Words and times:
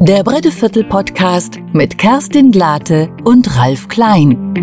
Der 0.00 0.22
Bretteviertel 0.22 0.84
Podcast 0.84 1.58
mit 1.72 1.98
Kerstin 1.98 2.50
Glate 2.50 3.10
und 3.24 3.56
Ralf 3.56 3.88
Klein. 3.88 4.54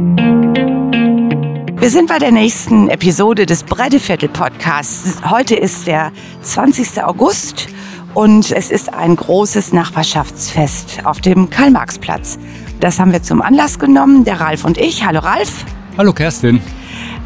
Wir 1.80 1.90
sind 1.90 2.08
bei 2.08 2.18
der 2.20 2.32
nächsten 2.32 2.90
Episode 2.90 3.46
des 3.46 3.64
Bretteviertel 3.64 4.30
Podcasts. 4.30 5.18
Heute 5.30 5.56
ist 5.56 5.88
der 5.88 6.12
20. 6.42 7.04
August 7.04 7.68
und 8.14 8.52
es 8.52 8.72
ist 8.72 8.94
ein 8.94 9.16
großes 9.16 9.74
Nachbarschaftsfest 9.74 11.06
auf 11.06 11.22
dem 11.22 11.50
Karl-Marx-Platz. 11.50 12.38
Das 12.80 13.00
haben 13.00 13.12
wir 13.12 13.24
zum 13.24 13.42
Anlass 13.42 13.80
genommen, 13.80 14.26
der 14.26 14.40
Ralf 14.40 14.66
und 14.66 14.78
ich. 14.78 15.06
Hallo 15.06 15.20
Ralf. 15.20 15.66
Hallo 15.98 16.14
Kerstin 16.14 16.62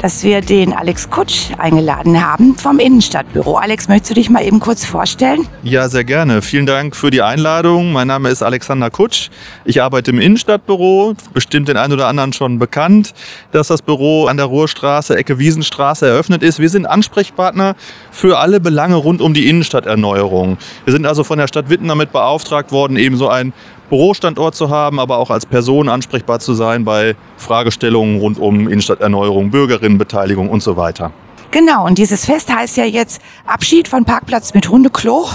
dass 0.00 0.22
wir 0.22 0.40
den 0.40 0.72
Alex 0.72 1.10
Kutsch 1.10 1.50
eingeladen 1.58 2.24
haben 2.24 2.56
vom 2.56 2.78
Innenstadtbüro. 2.78 3.56
Alex, 3.56 3.88
möchtest 3.88 4.10
du 4.10 4.14
dich 4.14 4.30
mal 4.30 4.44
eben 4.44 4.60
kurz 4.60 4.84
vorstellen? 4.84 5.46
Ja, 5.62 5.88
sehr 5.88 6.04
gerne. 6.04 6.42
Vielen 6.42 6.66
Dank 6.66 6.94
für 6.94 7.10
die 7.10 7.22
Einladung. 7.22 7.92
Mein 7.92 8.08
Name 8.08 8.28
ist 8.28 8.42
Alexander 8.42 8.90
Kutsch. 8.90 9.30
Ich 9.64 9.82
arbeite 9.82 10.10
im 10.10 10.20
Innenstadtbüro. 10.20 11.14
Bestimmt 11.32 11.68
den 11.68 11.76
einen 11.76 11.92
oder 11.92 12.08
anderen 12.08 12.32
schon 12.32 12.58
bekannt, 12.58 13.14
dass 13.52 13.68
das 13.68 13.82
Büro 13.82 14.26
an 14.26 14.36
der 14.36 14.46
Ruhrstraße, 14.46 15.16
Ecke 15.16 15.38
Wiesenstraße 15.38 16.06
eröffnet 16.06 16.42
ist. 16.42 16.58
Wir 16.58 16.68
sind 16.68 16.86
Ansprechpartner 16.86 17.74
für 18.10 18.38
alle 18.38 18.60
Belange 18.60 18.96
rund 18.96 19.20
um 19.20 19.34
die 19.34 19.48
Innenstadterneuerung. 19.48 20.58
Wir 20.84 20.92
sind 20.92 21.06
also 21.06 21.24
von 21.24 21.38
der 21.38 21.48
Stadt 21.48 21.70
Witten 21.70 21.88
damit 21.88 22.12
beauftragt 22.12 22.72
worden, 22.72 22.96
eben 22.96 23.16
so 23.16 23.28
ein 23.28 23.52
Bürostandort 23.90 24.54
zu 24.54 24.70
haben, 24.70 24.98
aber 24.98 25.18
auch 25.18 25.30
als 25.30 25.46
Person 25.46 25.88
ansprechbar 25.88 26.40
zu 26.40 26.54
sein 26.54 26.84
bei 26.84 27.16
Fragestellungen 27.36 28.20
rund 28.20 28.38
um 28.38 28.68
Innenstadterneuerung, 28.68 29.50
Bürgerinnenbeteiligung 29.50 30.48
und 30.48 30.62
so 30.62 30.76
weiter. 30.76 31.12
Genau, 31.50 31.86
und 31.86 31.98
dieses 31.98 32.26
Fest 32.26 32.52
heißt 32.52 32.76
ja 32.76 32.84
jetzt 32.84 33.20
Abschied 33.46 33.88
von 33.88 34.04
Parkplatz 34.04 34.52
mit 34.52 34.68
Hundeklo 34.68 35.26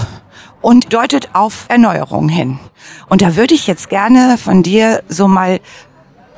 und 0.60 0.92
deutet 0.92 1.30
auf 1.32 1.66
Erneuerung 1.68 2.28
hin. 2.28 2.58
Und 3.08 3.22
da 3.22 3.36
würde 3.36 3.54
ich 3.54 3.66
jetzt 3.66 3.88
gerne 3.88 4.38
von 4.38 4.62
dir 4.62 5.02
so 5.08 5.26
mal, 5.26 5.60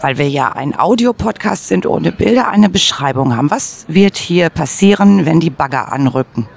weil 0.01 0.19
wir 0.19 0.29
ja 0.29 0.53
ein 0.53 0.79
Audiopodcast 0.79 1.69
sind 1.69 1.87
ohne 1.87 2.13
Bilder, 2.13 2.49
eine 2.49 2.69
Beschreibung 2.69 3.37
haben. 3.37 3.51
Was 3.51 3.85
wird 3.89 4.17
hier 4.17 4.49
passieren, 4.49 5.27
wenn 5.27 5.41
die 5.41 5.51
Bagger 5.51 5.93
anrücken? 5.93 6.49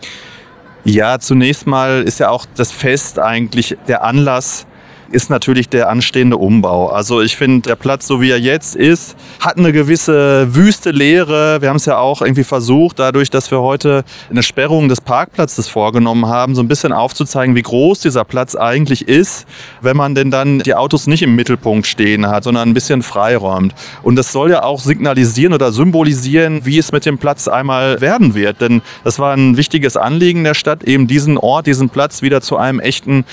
Ja, 0.83 1.19
zunächst 1.19 1.67
mal 1.67 2.03
ist 2.03 2.19
ja 2.19 2.29
auch 2.29 2.45
das 2.55 2.71
Fest 2.71 3.19
eigentlich 3.19 3.77
der 3.87 4.03
Anlass, 4.03 4.65
ist 5.11 5.29
natürlich 5.29 5.69
der 5.69 5.89
anstehende 5.89 6.37
Umbau. 6.37 6.87
Also 6.87 7.21
ich 7.21 7.35
finde, 7.35 7.69
der 7.69 7.75
Platz, 7.75 8.07
so 8.07 8.21
wie 8.21 8.29
er 8.29 8.39
jetzt 8.39 8.75
ist, 8.75 9.15
hat 9.39 9.57
eine 9.57 9.71
gewisse 9.71 10.53
wüste 10.53 10.91
Leere. 10.91 11.61
Wir 11.61 11.69
haben 11.69 11.77
es 11.77 11.85
ja 11.85 11.97
auch 11.97 12.21
irgendwie 12.21 12.43
versucht, 12.43 12.99
dadurch, 12.99 13.29
dass 13.29 13.49
wir 13.51 13.61
heute 13.61 14.03
eine 14.29 14.43
Sperrung 14.43 14.89
des 14.89 15.01
Parkplatzes 15.01 15.67
vorgenommen 15.67 16.27
haben, 16.27 16.55
so 16.55 16.61
ein 16.61 16.67
bisschen 16.67 16.91
aufzuzeigen, 16.91 17.55
wie 17.55 17.61
groß 17.61 18.01
dieser 18.01 18.25
Platz 18.25 18.55
eigentlich 18.55 19.07
ist, 19.07 19.45
wenn 19.81 19.97
man 19.97 20.15
denn 20.15 20.31
dann 20.31 20.59
die 20.59 20.75
Autos 20.75 21.07
nicht 21.07 21.23
im 21.23 21.35
Mittelpunkt 21.35 21.87
stehen 21.87 22.27
hat, 22.27 22.43
sondern 22.43 22.69
ein 22.69 22.73
bisschen 22.73 23.01
freiräumt. 23.01 23.73
Und 24.03 24.15
das 24.15 24.31
soll 24.31 24.51
ja 24.51 24.63
auch 24.63 24.79
signalisieren 24.79 25.53
oder 25.53 25.71
symbolisieren, 25.71 26.65
wie 26.65 26.77
es 26.77 26.91
mit 26.91 27.05
dem 27.05 27.17
Platz 27.17 27.47
einmal 27.47 28.01
werden 28.01 28.35
wird. 28.35 28.61
Denn 28.61 28.81
das 29.03 29.19
war 29.19 29.33
ein 29.33 29.57
wichtiges 29.57 29.97
Anliegen 29.97 30.43
der 30.43 30.53
Stadt, 30.53 30.83
eben 30.83 31.07
diesen 31.07 31.37
Ort, 31.37 31.67
diesen 31.67 31.89
Platz 31.89 32.21
wieder 32.21 32.41
zu 32.41 32.57
einem 32.57 32.79
echten 32.79 33.25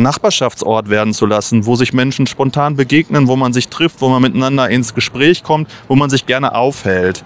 Nachbarschaftsort 0.00 0.88
werden 0.90 1.14
zu 1.14 1.26
lassen, 1.26 1.66
wo 1.66 1.76
sich 1.76 1.92
Menschen 1.92 2.26
spontan 2.26 2.76
begegnen, 2.76 3.28
wo 3.28 3.36
man 3.36 3.52
sich 3.52 3.68
trifft, 3.68 4.00
wo 4.00 4.08
man 4.08 4.22
miteinander 4.22 4.68
ins 4.68 4.94
Gespräch 4.94 5.42
kommt, 5.42 5.70
wo 5.88 5.96
man 5.96 6.10
sich 6.10 6.26
gerne 6.26 6.54
aufhält. 6.54 7.24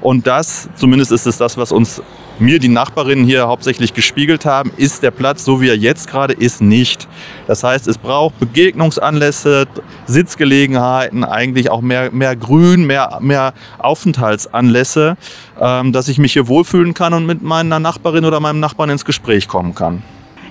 Und 0.00 0.26
das, 0.26 0.68
zumindest 0.76 1.10
ist 1.12 1.26
es 1.26 1.38
das, 1.38 1.56
was 1.56 1.72
uns 1.72 2.02
mir 2.38 2.58
die 2.58 2.68
Nachbarinnen 2.68 3.24
hier 3.24 3.48
hauptsächlich 3.48 3.94
gespiegelt 3.94 4.44
haben, 4.44 4.70
ist 4.76 5.02
der 5.02 5.10
Platz, 5.10 5.44
so 5.44 5.60
wie 5.60 5.68
er 5.68 5.76
jetzt 5.76 6.08
gerade 6.08 6.34
ist, 6.34 6.60
nicht. 6.60 7.08
Das 7.46 7.64
heißt, 7.64 7.88
es 7.88 7.98
braucht 7.98 8.38
Begegnungsanlässe, 8.38 9.66
Sitzgelegenheiten, 10.06 11.24
eigentlich 11.24 11.70
auch 11.70 11.80
mehr, 11.80 12.10
mehr 12.12 12.36
Grün, 12.36 12.86
mehr, 12.86 13.18
mehr 13.20 13.54
Aufenthaltsanlässe, 13.78 15.16
ähm, 15.60 15.92
dass 15.92 16.08
ich 16.08 16.18
mich 16.18 16.34
hier 16.34 16.46
wohlfühlen 16.48 16.94
kann 16.94 17.14
und 17.14 17.26
mit 17.26 17.42
meiner 17.42 17.80
Nachbarin 17.80 18.24
oder 18.24 18.40
meinem 18.40 18.60
Nachbarn 18.60 18.90
ins 18.90 19.04
Gespräch 19.04 19.48
kommen 19.48 19.74
kann. 19.74 20.02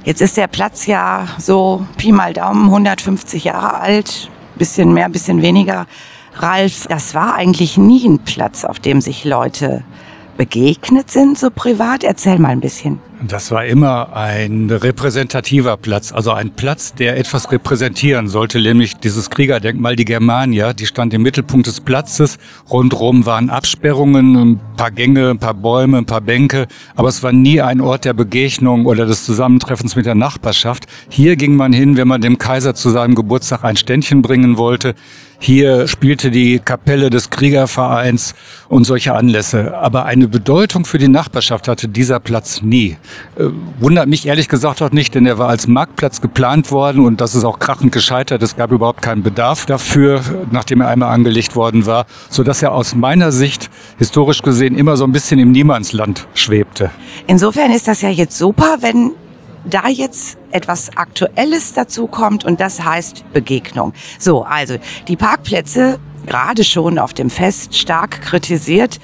Jetzt 0.06 0.22
ist 0.22 0.38
der 0.38 0.46
Platz 0.46 0.86
ja 0.86 1.28
so 1.40 1.84
Pi 1.98 2.12
mal 2.12 2.32
Daumen 2.32 2.66
150 2.66 3.46
Jahre 3.46 3.80
alt, 3.80 4.30
bisschen 4.56 4.94
mehr, 4.94 5.10
bisschen 5.10 5.42
weniger. 5.42 5.88
Ralf, 6.36 6.86
das 6.88 7.16
war 7.16 7.34
eigentlich 7.34 7.76
nie 7.76 8.06
ein 8.08 8.20
Platz, 8.20 8.66
auf 8.66 8.80
dem 8.80 9.02
sich 9.02 9.26
Leute 9.26 9.84
begegnet 10.38 11.10
sind, 11.10 11.40
so 11.40 11.50
privat. 11.50 12.04
Erzähl 12.04 12.38
mal 12.38 12.50
ein 12.50 12.60
bisschen. 12.60 13.00
Das 13.28 13.50
war 13.50 13.66
immer 13.66 14.16
ein 14.16 14.70
repräsentativer 14.70 15.78
Platz, 15.78 16.12
also 16.12 16.32
ein 16.32 16.52
Platz, 16.52 16.94
der 16.94 17.18
etwas 17.18 17.52
repräsentieren 17.52 18.28
sollte, 18.28 18.60
nämlich 18.60 18.98
dieses 18.98 19.32
Kriegerdenkmal, 19.32 19.96
die 19.96 20.06
Germania, 20.06 20.74
die 20.74 20.86
stand 20.86 21.12
im 21.14 21.24
Mittelpunkt 21.24 21.66
des 21.66 21.82
Platzes. 21.82 22.38
Rundrum 22.70 23.26
waren 23.26 23.50
Absperrungen, 23.50 24.36
ein 24.36 24.60
paar 24.78 24.92
Gänge, 24.92 25.32
ein 25.32 25.40
paar 25.40 25.56
Bäume, 25.56 25.98
ein 25.98 26.06
paar 26.06 26.22
Bänke, 26.22 26.68
aber 26.96 27.10
es 27.10 27.24
war 27.24 27.32
nie 27.32 27.62
ein 27.62 27.82
Ort 27.82 28.06
der 28.06 28.14
Begegnung 28.14 28.86
oder 28.86 29.08
des 29.08 29.26
Zusammentreffens 29.26 29.96
mit 29.96 30.06
der 30.06 30.16
Nachbarschaft. 30.16 30.86
Hier 31.10 31.36
ging 31.36 31.56
man 31.56 31.74
hin, 31.74 31.98
wenn 31.98 32.08
man 32.08 32.22
dem 32.22 32.38
Kaiser 32.38 32.76
zu 32.76 32.92
seinem 32.92 33.16
Geburtstag 33.16 33.64
ein 33.64 33.78
Ständchen 33.78 34.22
bringen 34.22 34.58
wollte. 34.58 34.94
Hier 35.40 35.88
spielte 35.88 36.32
die 36.32 36.60
Kapelle 36.60 37.10
des 37.10 37.30
Kriegervereins 37.30 38.36
und 38.70 38.86
solche 38.86 39.14
Anlässe. 39.14 39.76
Aber 39.76 40.06
eine 40.06 40.28
Bedeutung 40.28 40.86
für 40.86 40.98
die 40.98 41.08
Nachbarschaft 41.08 41.68
hatte 41.68 41.88
dieser 41.88 42.20
Platz 42.20 42.62
nie. 42.62 42.98
Äh, 43.38 43.46
wundert 43.80 44.08
mich 44.08 44.26
ehrlich 44.26 44.50
gesagt 44.50 44.82
auch 44.82 44.92
nicht, 44.92 45.16
denn 45.16 45.26
er 45.26 45.38
war 45.38 45.50
als 45.50 45.68
Marktplatz 45.68 46.22
geplant 46.22 46.72
worden 46.72 47.06
und 47.06 47.22
das 47.22 47.36
ist 47.36 47.44
auch 47.44 47.60
krachend 47.60 47.92
gescheitert. 47.92 48.42
Es 48.42 48.56
gab 48.56 48.72
überhaupt 48.72 49.02
keinen 49.02 49.24
Bedarf 49.24 49.66
dafür, 49.66 50.22
nachdem 50.52 50.82
er 50.82 50.88
einmal 50.88 51.14
angelegt 51.14 51.56
worden 51.56 51.86
war, 51.86 52.06
so 52.30 52.44
er 52.44 52.72
aus 52.72 52.96
meiner 52.96 53.32
Sicht 53.32 53.70
historisch 53.98 54.42
gesehen 54.42 54.78
immer 54.78 54.98
so 54.98 55.04
ein 55.04 55.12
bisschen 55.12 55.40
im 55.40 55.52
Niemandsland 55.52 56.28
schwebte. 56.34 56.92
Insofern 57.28 57.72
ist 57.72 57.88
das 57.88 58.02
ja 58.02 58.10
jetzt 58.10 58.38
super, 58.38 58.78
wenn 58.82 59.12
da 59.70 59.88
jetzt 59.90 60.38
etwas 60.52 60.96
Aktuelles 60.96 61.74
dazu 61.74 62.08
kommt 62.08 62.46
und 62.46 62.60
das 62.60 62.84
heißt 62.84 63.26
Begegnung. 63.34 63.94
So, 64.20 64.44
also 64.44 64.78
die 65.08 65.16
Parkplätze 65.16 66.00
gerade 66.26 66.64
schon 66.64 66.98
auf 67.00 67.14
dem 67.14 67.30
Fest 67.30 67.76
stark 67.76 68.22
kritisiert 68.22 69.00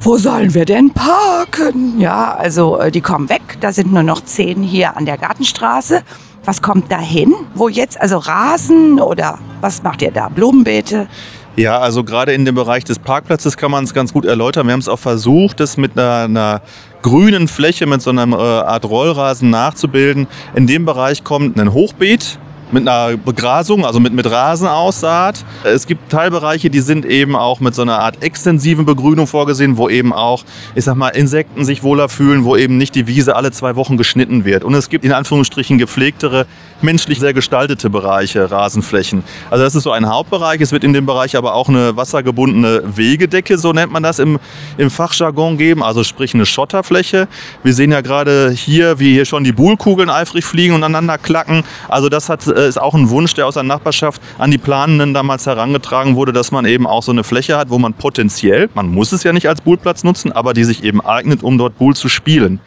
wo 0.00 0.16
sollen 0.16 0.54
wir 0.54 0.64
denn 0.64 0.90
parken? 0.90 2.00
Ja, 2.00 2.34
also 2.34 2.78
äh, 2.78 2.90
die 2.90 3.00
kommen 3.00 3.28
weg. 3.28 3.42
Da 3.60 3.72
sind 3.72 3.92
nur 3.92 4.02
noch 4.02 4.22
zehn 4.22 4.62
hier 4.62 4.96
an 4.96 5.06
der 5.06 5.18
Gartenstraße. 5.18 6.02
Was 6.44 6.62
kommt 6.62 6.90
da 6.90 6.98
hin? 6.98 7.34
Wo 7.54 7.68
jetzt? 7.68 8.00
Also 8.00 8.18
Rasen 8.18 9.00
oder 9.00 9.38
was 9.60 9.82
macht 9.82 10.02
ihr 10.02 10.12
da? 10.12 10.28
Blumenbeete? 10.28 11.08
Ja, 11.56 11.80
also 11.80 12.04
gerade 12.04 12.32
in 12.32 12.44
dem 12.44 12.54
Bereich 12.54 12.84
des 12.84 13.00
Parkplatzes 13.00 13.56
kann 13.56 13.72
man 13.72 13.82
es 13.82 13.92
ganz 13.92 14.12
gut 14.12 14.24
erläutern. 14.24 14.66
Wir 14.68 14.72
haben 14.72 14.80
es 14.80 14.88
auch 14.88 14.98
versucht, 14.98 15.58
das 15.58 15.76
mit 15.76 15.98
einer, 15.98 16.24
einer 16.24 16.62
grünen 17.02 17.48
Fläche, 17.48 17.86
mit 17.86 18.00
so 18.00 18.10
einer 18.10 18.28
äh, 18.28 18.40
Art 18.40 18.84
Rollrasen 18.84 19.50
nachzubilden. 19.50 20.28
In 20.54 20.68
dem 20.68 20.84
Bereich 20.84 21.24
kommt 21.24 21.58
ein 21.58 21.72
Hochbeet, 21.72 22.38
mit 22.72 22.88
einer 22.88 23.16
Begrasung, 23.16 23.84
also 23.84 24.00
mit, 24.00 24.12
mit 24.12 24.30
Rasenaussaat. 24.30 25.44
Es 25.64 25.86
gibt 25.86 26.10
Teilbereiche, 26.10 26.70
die 26.70 26.80
sind 26.80 27.04
eben 27.04 27.36
auch 27.36 27.60
mit 27.60 27.74
so 27.74 27.82
einer 27.82 27.98
Art 27.98 28.22
extensiven 28.22 28.84
Begrünung 28.84 29.26
vorgesehen, 29.26 29.76
wo 29.76 29.88
eben 29.88 30.12
auch, 30.12 30.44
ich 30.74 30.84
sag 30.84 30.96
mal, 30.96 31.08
Insekten 31.10 31.64
sich 31.64 31.82
wohler 31.82 32.08
fühlen, 32.08 32.44
wo 32.44 32.56
eben 32.56 32.76
nicht 32.76 32.94
die 32.94 33.06
Wiese 33.06 33.36
alle 33.36 33.50
zwei 33.50 33.76
Wochen 33.76 33.96
geschnitten 33.96 34.44
wird. 34.44 34.64
Und 34.64 34.74
es 34.74 34.88
gibt 34.88 35.04
in 35.04 35.12
Anführungsstrichen 35.12 35.78
gepflegtere, 35.78 36.46
menschlich 36.82 37.20
sehr 37.20 37.32
gestaltete 37.32 37.90
Bereiche, 37.90 38.50
Rasenflächen. 38.50 39.22
Also 39.50 39.64
das 39.64 39.74
ist 39.74 39.82
so 39.82 39.92
ein 39.92 40.08
Hauptbereich. 40.08 40.60
Es 40.60 40.72
wird 40.72 40.84
in 40.84 40.92
dem 40.92 41.06
Bereich 41.06 41.36
aber 41.36 41.54
auch 41.54 41.68
eine 41.68 41.96
wassergebundene 41.96 42.82
Wegedecke, 42.96 43.58
so 43.58 43.72
nennt 43.72 43.92
man 43.92 44.02
das 44.02 44.18
im, 44.18 44.38
im 44.76 44.90
Fachjargon 44.90 45.58
geben, 45.58 45.82
also 45.82 46.04
sprich 46.04 46.34
eine 46.34 46.46
Schotterfläche. 46.46 47.28
Wir 47.62 47.74
sehen 47.74 47.92
ja 47.92 48.00
gerade 48.00 48.50
hier, 48.50 48.98
wie 48.98 49.12
hier 49.12 49.24
schon 49.24 49.44
die 49.44 49.52
Buhlkugeln 49.52 50.10
eifrig 50.10 50.44
fliegen 50.44 50.74
und 50.74 50.82
aneinander 50.84 51.18
klacken. 51.18 51.64
Also 51.88 52.08
das 52.08 52.28
hat 52.28 52.46
ist 52.66 52.80
auch 52.80 52.94
ein 52.94 53.10
Wunsch, 53.10 53.34
der 53.34 53.46
aus 53.46 53.54
der 53.54 53.62
Nachbarschaft 53.62 54.20
an 54.38 54.50
die 54.50 54.58
Planenden 54.58 55.14
damals 55.14 55.46
herangetragen 55.46 56.16
wurde, 56.16 56.32
dass 56.32 56.50
man 56.50 56.64
eben 56.64 56.86
auch 56.86 57.02
so 57.02 57.12
eine 57.12 57.24
Fläche 57.24 57.56
hat, 57.56 57.70
wo 57.70 57.78
man 57.78 57.94
potenziell, 57.94 58.68
man 58.74 58.88
muss 58.88 59.12
es 59.12 59.22
ja 59.22 59.32
nicht 59.32 59.48
als 59.48 59.60
Buhlplatz 59.60 60.04
nutzen, 60.04 60.32
aber 60.32 60.54
die 60.54 60.64
sich 60.64 60.82
eben 60.84 61.00
eignet, 61.00 61.42
um 61.42 61.58
dort 61.58 61.78
Buhl 61.78 61.94
zu 61.94 62.08
spielen. 62.08 62.60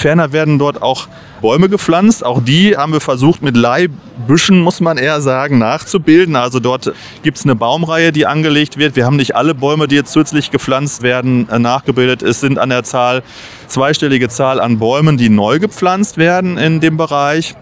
Ferner 0.00 0.32
werden 0.32 0.58
dort 0.58 0.80
auch 0.80 1.08
Bäume 1.42 1.68
gepflanzt. 1.68 2.24
Auch 2.24 2.42
die 2.42 2.76
haben 2.76 2.92
wir 2.92 3.00
versucht 3.00 3.42
mit 3.42 3.54
Leihbüschen, 3.56 4.60
muss 4.60 4.80
man 4.80 4.96
eher 4.96 5.20
sagen, 5.20 5.58
nachzubilden. 5.58 6.36
Also 6.36 6.58
dort 6.58 6.92
gibt 7.22 7.36
es 7.36 7.44
eine 7.44 7.54
Baumreihe, 7.54 8.10
die 8.10 8.26
angelegt 8.26 8.78
wird. 8.78 8.96
Wir 8.96 9.04
haben 9.04 9.16
nicht 9.16 9.36
alle 9.36 9.54
Bäume, 9.54 9.88
die 9.88 9.96
jetzt 9.96 10.12
zusätzlich 10.12 10.50
gepflanzt 10.50 11.02
werden, 11.02 11.48
äh, 11.50 11.58
nachgebildet. 11.58 12.22
Es 12.22 12.40
sind 12.40 12.58
an 12.58 12.70
der 12.70 12.82
Zahl 12.82 13.22
zweistellige 13.66 14.28
Zahl 14.28 14.58
an 14.58 14.78
Bäumen, 14.78 15.18
die 15.18 15.28
neu 15.28 15.58
gepflanzt 15.58 16.16
werden 16.16 16.56
in 16.56 16.80
dem 16.80 16.96
Bereich. 16.96 17.54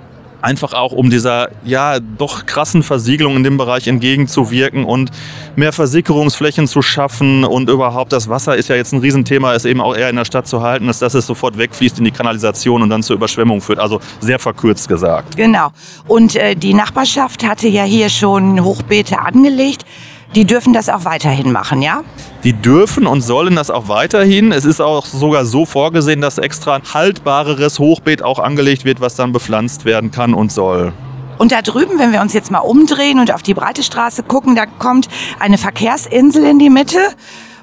Einfach 0.42 0.72
auch 0.72 0.92
um 0.92 1.10
dieser 1.10 1.50
ja 1.64 1.98
doch 2.00 2.46
krassen 2.46 2.82
Versiegelung 2.82 3.36
in 3.36 3.44
dem 3.44 3.56
Bereich 3.56 3.88
entgegenzuwirken 3.88 4.84
und 4.84 5.10
mehr 5.56 5.72
Versickerungsflächen 5.72 6.66
zu 6.66 6.82
schaffen 6.82 7.44
und 7.44 7.68
überhaupt 7.68 8.12
das 8.12 8.28
Wasser 8.28 8.56
ist 8.56 8.68
ja 8.68 8.76
jetzt 8.76 8.92
ein 8.92 9.00
Riesenthema, 9.00 9.52
ist 9.52 9.64
eben 9.64 9.80
auch 9.80 9.96
eher 9.96 10.10
in 10.10 10.16
der 10.16 10.24
Stadt 10.24 10.46
zu 10.46 10.62
halten, 10.62 10.86
dass 10.86 11.02
es 11.02 11.26
sofort 11.26 11.58
wegfließt 11.58 11.98
in 11.98 12.04
die 12.04 12.10
Kanalisation 12.10 12.82
und 12.82 12.90
dann 12.90 13.02
zur 13.02 13.16
Überschwemmung 13.16 13.60
führt. 13.60 13.78
Also 13.78 14.00
sehr 14.20 14.38
verkürzt 14.38 14.88
gesagt. 14.88 15.36
Genau. 15.36 15.70
Und 16.06 16.36
äh, 16.36 16.54
die 16.54 16.74
Nachbarschaft 16.74 17.46
hatte 17.46 17.68
ja 17.68 17.84
hier 17.84 18.08
schon 18.08 18.62
Hochbeete 18.62 19.18
angelegt. 19.18 19.84
Die 20.34 20.44
dürfen 20.44 20.74
das 20.74 20.88
auch 20.88 21.04
weiterhin 21.04 21.52
machen, 21.52 21.80
ja? 21.80 22.02
Die 22.44 22.52
dürfen 22.52 23.06
und 23.06 23.22
sollen 23.22 23.56
das 23.56 23.70
auch 23.70 23.88
weiterhin. 23.88 24.52
Es 24.52 24.64
ist 24.66 24.80
auch 24.80 25.06
sogar 25.06 25.46
so 25.46 25.64
vorgesehen, 25.64 26.20
dass 26.20 26.36
extra 26.36 26.74
ein 26.76 26.82
haltbareres 26.92 27.78
Hochbeet 27.78 28.22
auch 28.22 28.38
angelegt 28.38 28.84
wird, 28.84 29.00
was 29.00 29.14
dann 29.14 29.32
bepflanzt 29.32 29.84
werden 29.86 30.10
kann 30.10 30.34
und 30.34 30.52
soll. 30.52 30.92
Und 31.38 31.52
da 31.52 31.62
drüben, 31.62 31.98
wenn 31.98 32.12
wir 32.12 32.20
uns 32.20 32.34
jetzt 32.34 32.50
mal 32.50 32.58
umdrehen 32.58 33.20
und 33.20 33.32
auf 33.32 33.42
die 33.42 33.54
breite 33.54 33.82
Straße 33.82 34.22
gucken, 34.22 34.54
da 34.54 34.66
kommt 34.66 35.08
eine 35.38 35.56
Verkehrsinsel 35.56 36.44
in 36.44 36.58
die 36.58 36.70
Mitte, 36.70 36.98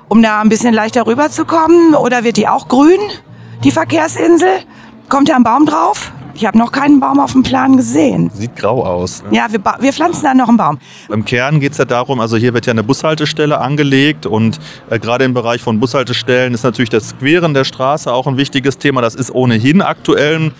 um 0.07 0.23
da 0.23 0.41
ein 0.41 0.49
bisschen 0.49 0.73
leichter 0.73 1.05
rüberzukommen. 1.05 1.93
Oder 1.93 2.23
wird 2.23 2.37
die 2.37 2.47
auch 2.47 2.67
grün, 2.67 2.99
die 3.63 3.71
Verkehrsinsel? 3.71 4.49
Kommt 5.09 5.29
da 5.29 5.35
ein 5.35 5.43
Baum 5.43 5.65
drauf? 5.65 6.11
Ich 6.35 6.45
habe 6.45 6.57
noch 6.57 6.73
keinen 6.73 6.99
Baum 6.99 7.21
auf 7.21 7.31
dem 7.31 7.43
Plan 7.43 7.77
gesehen. 7.77 8.29
Sieht 8.33 8.57
grau 8.57 8.85
aus. 8.85 9.23
Ne? 9.23 9.37
Ja, 9.37 9.47
wir, 9.49 9.61
wir, 9.79 9.93
pflanzen 9.93 10.23
da 10.23 10.33
noch 10.33 10.49
einen 10.49 10.57
Baum. 10.57 10.79
Im 11.09 11.23
Kern 11.23 11.61
geht 11.61 11.71
es 11.71 11.77
ja 11.77 11.85
darum, 11.85 12.19
also 12.19 12.35
hier 12.35 12.53
wird 12.53 12.65
ja 12.65 12.71
eine 12.71 12.83
Bushaltestelle 12.83 13.59
angelegt 13.59 14.25
und 14.25 14.59
äh, 14.89 14.99
gerade 14.99 15.23
im 15.23 15.33
Bereich 15.33 15.61
von 15.61 15.79
Bushaltestellen 15.79 16.53
ist 16.53 16.63
natürlich 16.63 16.89
das 16.89 17.17
Queren 17.17 17.53
der 17.53 17.63
Straße 17.63 18.11
auch 18.11 18.27
ein 18.27 18.35
wichtiges 18.35 18.77
Thema. 18.77 19.01
Das 19.01 19.15
ist 19.15 19.33
ohnehin 19.33 19.81
aktuell 19.81 20.35
ein 20.35 20.51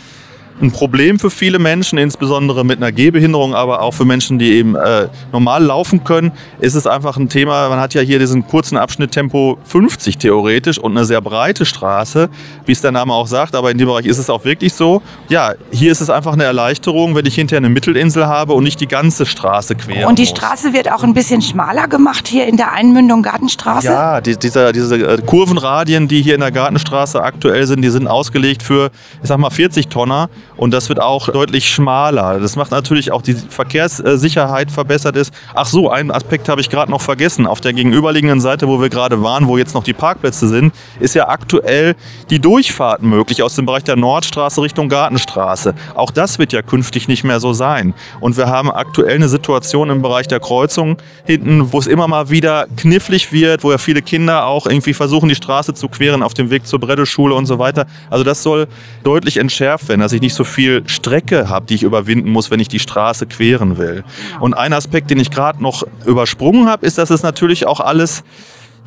Problem 0.71 1.19
für 1.19 1.29
viele 1.29 1.59
Menschen, 1.59 1.97
insbesondere 1.97 2.63
mit 2.63 2.77
einer 2.77 2.91
Gehbehinderung, 2.91 3.53
aber 3.53 3.81
auch 3.81 3.93
für 3.93 4.05
Menschen, 4.05 4.39
die 4.39 4.53
eben 4.53 4.75
äh, 4.75 5.07
normal 5.31 5.63
laufen 5.63 6.03
können, 6.03 6.31
ist 6.59 6.75
es 6.75 6.87
einfach 6.87 7.17
ein 7.17 7.29
Thema. 7.29 7.69
Man 7.69 7.79
hat 7.79 7.93
ja 7.93 8.01
hier 8.01 8.19
diesen 8.19 8.47
kurzen 8.47 8.77
Abschnitt 8.77 9.11
Tempo 9.11 9.57
50 9.65 10.17
theoretisch 10.17 10.77
und 10.77 10.91
eine 10.91 11.05
sehr 11.05 11.21
breite 11.21 11.65
Straße, 11.65 12.29
wie 12.65 12.71
es 12.71 12.81
der 12.81 12.91
Name 12.91 13.13
auch 13.13 13.27
sagt, 13.27 13.55
aber 13.55 13.71
in 13.71 13.77
dem 13.77 13.87
Bereich 13.87 14.05
ist 14.05 14.17
es 14.17 14.29
auch 14.29 14.45
wirklich 14.45 14.73
so. 14.73 15.01
Ja, 15.27 15.53
hier 15.71 15.91
ist 15.91 16.01
es 16.01 16.09
einfach 16.09 16.33
eine 16.33 16.45
Erleichterung, 16.45 17.15
wenn 17.15 17.25
ich 17.25 17.35
hinterher 17.35 17.57
eine 17.57 17.69
Mittelinsel 17.69 18.25
habe 18.25 18.53
und 18.53 18.63
nicht 18.63 18.79
die 18.79 18.87
ganze 18.87 19.25
Straße 19.25 19.75
quer. 19.75 20.07
Und 20.07 20.19
die 20.19 20.25
Straße 20.25 20.73
wird 20.73 20.91
auch 20.91 21.03
ein 21.03 21.13
bisschen 21.13 21.41
schmaler 21.41 21.87
gemacht 21.87 22.27
hier 22.27 22.47
in 22.47 22.57
der 22.57 22.71
Einmündung 22.71 23.23
Gartenstraße? 23.23 23.87
Ja, 23.87 24.21
die, 24.21 24.37
dieser, 24.37 24.71
diese 24.71 24.95
äh, 24.95 25.21
Kurvenradien, 25.25 26.07
die 26.07 26.21
hier 26.21 26.35
in 26.35 26.41
der 26.41 26.51
Gartenstraße 26.51 27.21
aktuell 27.21 27.67
sind, 27.67 27.81
die 27.81 27.89
sind 27.89 28.07
ausgelegt 28.07 28.63
für, 28.63 28.91
ich 29.21 29.27
sag 29.27 29.37
mal, 29.37 29.49
40 29.49 29.87
Tonner. 29.87 30.29
Und 30.57 30.71
das 30.71 30.89
wird 30.89 31.01
auch 31.01 31.29
deutlich 31.29 31.69
schmaler. 31.69 32.39
Das 32.39 32.55
macht 32.55 32.71
natürlich 32.71 33.11
auch 33.11 33.21
die 33.21 33.33
Verkehrssicherheit 33.33 34.71
verbessert 34.71 35.15
ist. 35.15 35.33
Ach 35.53 35.65
so, 35.65 35.89
einen 35.89 36.11
Aspekt 36.11 36.47
habe 36.49 36.61
ich 36.61 36.69
gerade 36.69 36.89
noch 36.89 37.01
vergessen. 37.01 37.45
Auf 37.45 37.61
der 37.61 37.73
gegenüberliegenden 37.73 38.39
Seite, 38.39 38.67
wo 38.67 38.81
wir 38.81 38.89
gerade 38.89 39.21
waren, 39.21 39.47
wo 39.47 39.57
jetzt 39.57 39.73
noch 39.73 39.83
die 39.83 39.93
Parkplätze 39.93 40.47
sind, 40.47 40.73
ist 40.99 41.15
ja 41.15 41.27
aktuell 41.27 41.95
die 42.29 42.39
Durchfahrt 42.39 43.01
möglich 43.01 43.43
aus 43.43 43.55
dem 43.55 43.65
Bereich 43.65 43.83
der 43.83 43.97
Nordstraße 43.97 44.61
Richtung 44.61 44.87
Gartenstraße. 44.87 45.75
Auch 45.93 46.11
das 46.11 46.39
wird 46.39 46.53
ja 46.53 46.61
künftig 46.61 47.07
nicht 47.07 47.23
mehr 47.23 47.39
so 47.39 47.51
sein. 47.51 47.93
Und 48.21 48.37
wir 48.37 48.47
haben 48.47 48.71
aktuell 48.71 49.15
eine 49.15 49.29
Situation 49.29 49.89
im 49.89 50.01
Bereich 50.01 50.27
der 50.27 50.39
Kreuzung 50.39 50.97
hinten, 51.25 51.73
wo 51.73 51.79
es 51.79 51.87
immer 51.87 52.07
mal 52.07 52.29
wieder 52.29 52.67
knifflig 52.77 53.31
wird, 53.31 53.63
wo 53.63 53.71
ja 53.71 53.77
viele 53.77 54.01
Kinder 54.01 54.45
auch 54.45 54.67
irgendwie 54.67 54.93
versuchen, 54.93 55.27
die 55.27 55.35
Straße 55.35 55.73
zu 55.73 55.89
queren 55.89 56.23
auf 56.23 56.33
dem 56.33 56.49
Weg 56.49 56.65
zur 56.65 56.79
Breddelschule 56.79 57.35
und 57.35 57.45
so 57.45 57.59
weiter. 57.59 57.85
Also 58.09 58.23
das 58.23 58.41
soll 58.41 58.67
deutlich 59.03 59.37
entschärft 59.37 59.89
werden, 59.89 60.01
dass 60.01 60.13
ich 60.13 60.21
nicht 60.21 60.33
so 60.33 60.44
viel 60.45 60.83
Strecke 60.87 61.49
habe, 61.49 61.65
die 61.65 61.75
ich 61.75 61.83
überwinden 61.83 62.29
muss, 62.29 62.51
wenn 62.51 62.59
ich 62.59 62.67
die 62.67 62.79
Straße 62.79 63.25
queren 63.25 63.77
will. 63.77 64.03
Und 64.39 64.53
ein 64.53 64.73
Aspekt, 64.73 65.09
den 65.09 65.19
ich 65.19 65.31
gerade 65.31 65.61
noch 65.61 65.83
übersprungen 66.05 66.67
habe, 66.67 66.85
ist, 66.85 66.97
dass 66.97 67.09
es 67.09 67.23
natürlich 67.23 67.65
auch 67.67 67.79
alles 67.79 68.23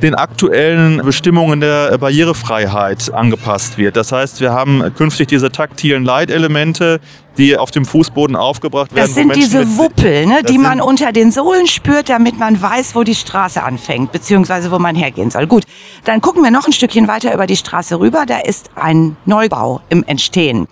den 0.02 0.14
aktuellen 0.14 0.98
Bestimmungen 0.98 1.60
der 1.60 1.96
Barrierefreiheit 1.98 3.12
angepasst 3.12 3.78
wird. 3.78 3.96
Das 3.96 4.12
heißt, 4.12 4.40
wir 4.40 4.52
haben 4.52 4.94
künftig 4.94 5.28
diese 5.28 5.50
taktilen 5.50 6.04
Leitelemente, 6.04 7.00
die 7.36 7.56
auf 7.56 7.70
dem 7.70 7.84
Fußboden 7.84 8.36
aufgebracht 8.36 8.94
werden. 8.94 9.06
Das 9.06 9.14
sind 9.14 9.34
diese 9.34 9.76
Wuppel, 9.76 10.26
ne, 10.26 10.42
die 10.42 10.58
man 10.58 10.80
unter 10.80 11.12
den 11.12 11.30
Sohlen 11.30 11.66
spürt, 11.66 12.08
damit 12.08 12.38
man 12.38 12.60
weiß, 12.60 12.94
wo 12.94 13.04
die 13.04 13.14
Straße 13.14 13.62
anfängt, 13.62 14.12
beziehungsweise 14.12 14.70
wo 14.70 14.78
man 14.78 14.94
hergehen 14.94 15.30
soll. 15.30 15.46
Gut, 15.46 15.64
dann 16.04 16.20
gucken 16.20 16.42
wir 16.42 16.50
noch 16.50 16.66
ein 16.66 16.72
Stückchen 16.72 17.08
weiter 17.08 17.32
über 17.34 17.46
die 17.46 17.56
Straße 17.56 17.98
rüber. 17.98 18.24
Da 18.26 18.38
ist 18.38 18.70
ein 18.74 19.16
Neubau 19.24 19.80
im 19.88 20.04
Entstehen. 20.04 20.66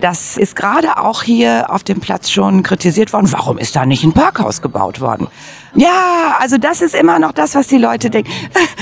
Das 0.00 0.36
ist 0.36 0.54
gerade 0.54 0.98
auch 0.98 1.24
hier 1.24 1.72
auf 1.72 1.82
dem 1.82 2.00
Platz 2.00 2.30
schon 2.30 2.62
kritisiert 2.62 3.12
worden. 3.12 3.30
Warum 3.32 3.58
ist 3.58 3.74
da 3.74 3.84
nicht 3.84 4.04
ein 4.04 4.12
Parkhaus 4.12 4.62
gebaut 4.62 5.00
worden? 5.00 5.26
Ja, 5.78 6.36
also 6.40 6.58
das 6.58 6.82
ist 6.82 6.92
immer 6.92 7.20
noch 7.20 7.30
das, 7.30 7.54
was 7.54 7.68
die 7.68 7.78
Leute 7.78 8.10
denken. 8.10 8.30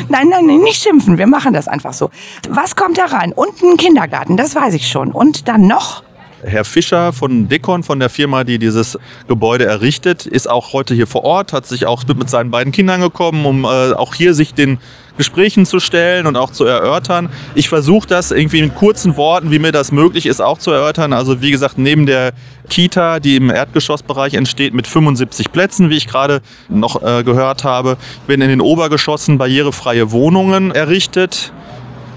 Nein, 0.08 0.28
nein, 0.28 0.46
nicht 0.46 0.82
schimpfen, 0.82 1.18
wir 1.18 1.26
machen 1.26 1.52
das 1.52 1.68
einfach 1.68 1.92
so. 1.92 2.10
Was 2.48 2.74
kommt 2.74 2.96
da 2.96 3.04
rein? 3.04 3.32
Unten 3.34 3.76
Kindergarten, 3.76 4.38
das 4.38 4.54
weiß 4.54 4.72
ich 4.72 4.88
schon. 4.88 5.10
Und 5.12 5.46
dann 5.46 5.66
noch 5.66 6.02
Herr 6.42 6.64
Fischer 6.64 7.12
von 7.12 7.48
Dekon, 7.48 7.82
von 7.82 7.98
der 7.98 8.08
Firma, 8.08 8.44
die 8.44 8.58
dieses 8.58 8.98
Gebäude 9.26 9.66
errichtet, 9.66 10.26
ist 10.26 10.48
auch 10.48 10.72
heute 10.72 10.94
hier 10.94 11.06
vor 11.06 11.24
Ort, 11.24 11.52
hat 11.52 11.66
sich 11.66 11.86
auch 11.86 12.04
mit 12.06 12.30
seinen 12.30 12.50
beiden 12.50 12.72
Kindern 12.72 13.00
gekommen, 13.00 13.44
um 13.44 13.64
äh, 13.64 13.92
auch 13.92 14.14
hier 14.14 14.32
sich 14.32 14.54
den 14.54 14.78
Gesprächen 15.16 15.66
zu 15.66 15.80
stellen 15.80 16.26
und 16.26 16.36
auch 16.36 16.50
zu 16.50 16.64
erörtern. 16.64 17.28
Ich 17.54 17.68
versuche 17.68 18.06
das 18.06 18.30
irgendwie 18.30 18.58
in 18.58 18.74
kurzen 18.74 19.16
Worten, 19.16 19.50
wie 19.50 19.58
mir 19.58 19.72
das 19.72 19.92
möglich 19.92 20.26
ist, 20.26 20.40
auch 20.40 20.58
zu 20.58 20.70
erörtern. 20.70 21.12
Also 21.12 21.40
wie 21.40 21.50
gesagt, 21.50 21.78
neben 21.78 22.06
der 22.06 22.32
Kita, 22.68 23.20
die 23.20 23.36
im 23.36 23.50
Erdgeschossbereich 23.50 24.34
entsteht, 24.34 24.74
mit 24.74 24.86
75 24.86 25.52
Plätzen, 25.52 25.90
wie 25.90 25.96
ich 25.96 26.06
gerade 26.06 26.40
noch 26.68 27.02
äh, 27.02 27.22
gehört 27.22 27.64
habe, 27.64 27.96
werden 28.26 28.42
in 28.42 28.48
den 28.48 28.60
Obergeschossen 28.60 29.38
barrierefreie 29.38 30.10
Wohnungen 30.10 30.72
errichtet. 30.72 31.52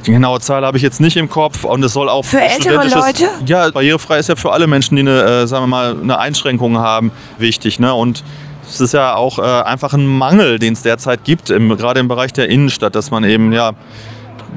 Die 0.05 0.11
genaue 0.11 0.39
Zahl 0.39 0.65
habe 0.65 0.77
ich 0.77 0.83
jetzt 0.83 1.01
nicht 1.01 1.17
im 1.17 1.29
Kopf 1.29 1.65
und 1.65 1.83
es 1.83 1.93
soll 1.93 2.07
auch 2.07 2.23
für 2.23 2.41
ältere 2.41 2.87
Leute. 2.87 3.29
Ja, 3.45 3.69
barrierefrei 3.69 4.17
ist 4.19 4.29
ja 4.29 4.35
für 4.35 4.51
alle 4.51 4.65
Menschen, 4.65 4.95
die 4.95 5.01
eine, 5.01 5.21
äh, 5.21 5.47
sagen 5.47 5.63
wir 5.63 5.67
mal, 5.67 5.97
eine 6.01 6.17
Einschränkung 6.17 6.77
haben, 6.77 7.11
wichtig. 7.37 7.79
Ne? 7.79 7.93
Und 7.93 8.23
es 8.69 8.80
ist 8.80 8.94
ja 8.94 9.16
auch 9.16 9.39
äh, 9.39 9.42
einfach 9.42 9.94
ein 9.94 10.06
Mangel, 10.06 10.60
den 10.60 10.74
es 10.74 10.83
derzeit 10.83 11.24
gibt, 11.24 11.50
im, 11.50 11.75
gerade 11.75 12.00
im 12.00 12.07
Bereich 12.07 12.33
der 12.33 12.50
Innenstadt, 12.50 12.95
dass 12.95 13.12
man 13.12 13.24
eben 13.24 13.51
ja 13.51 13.74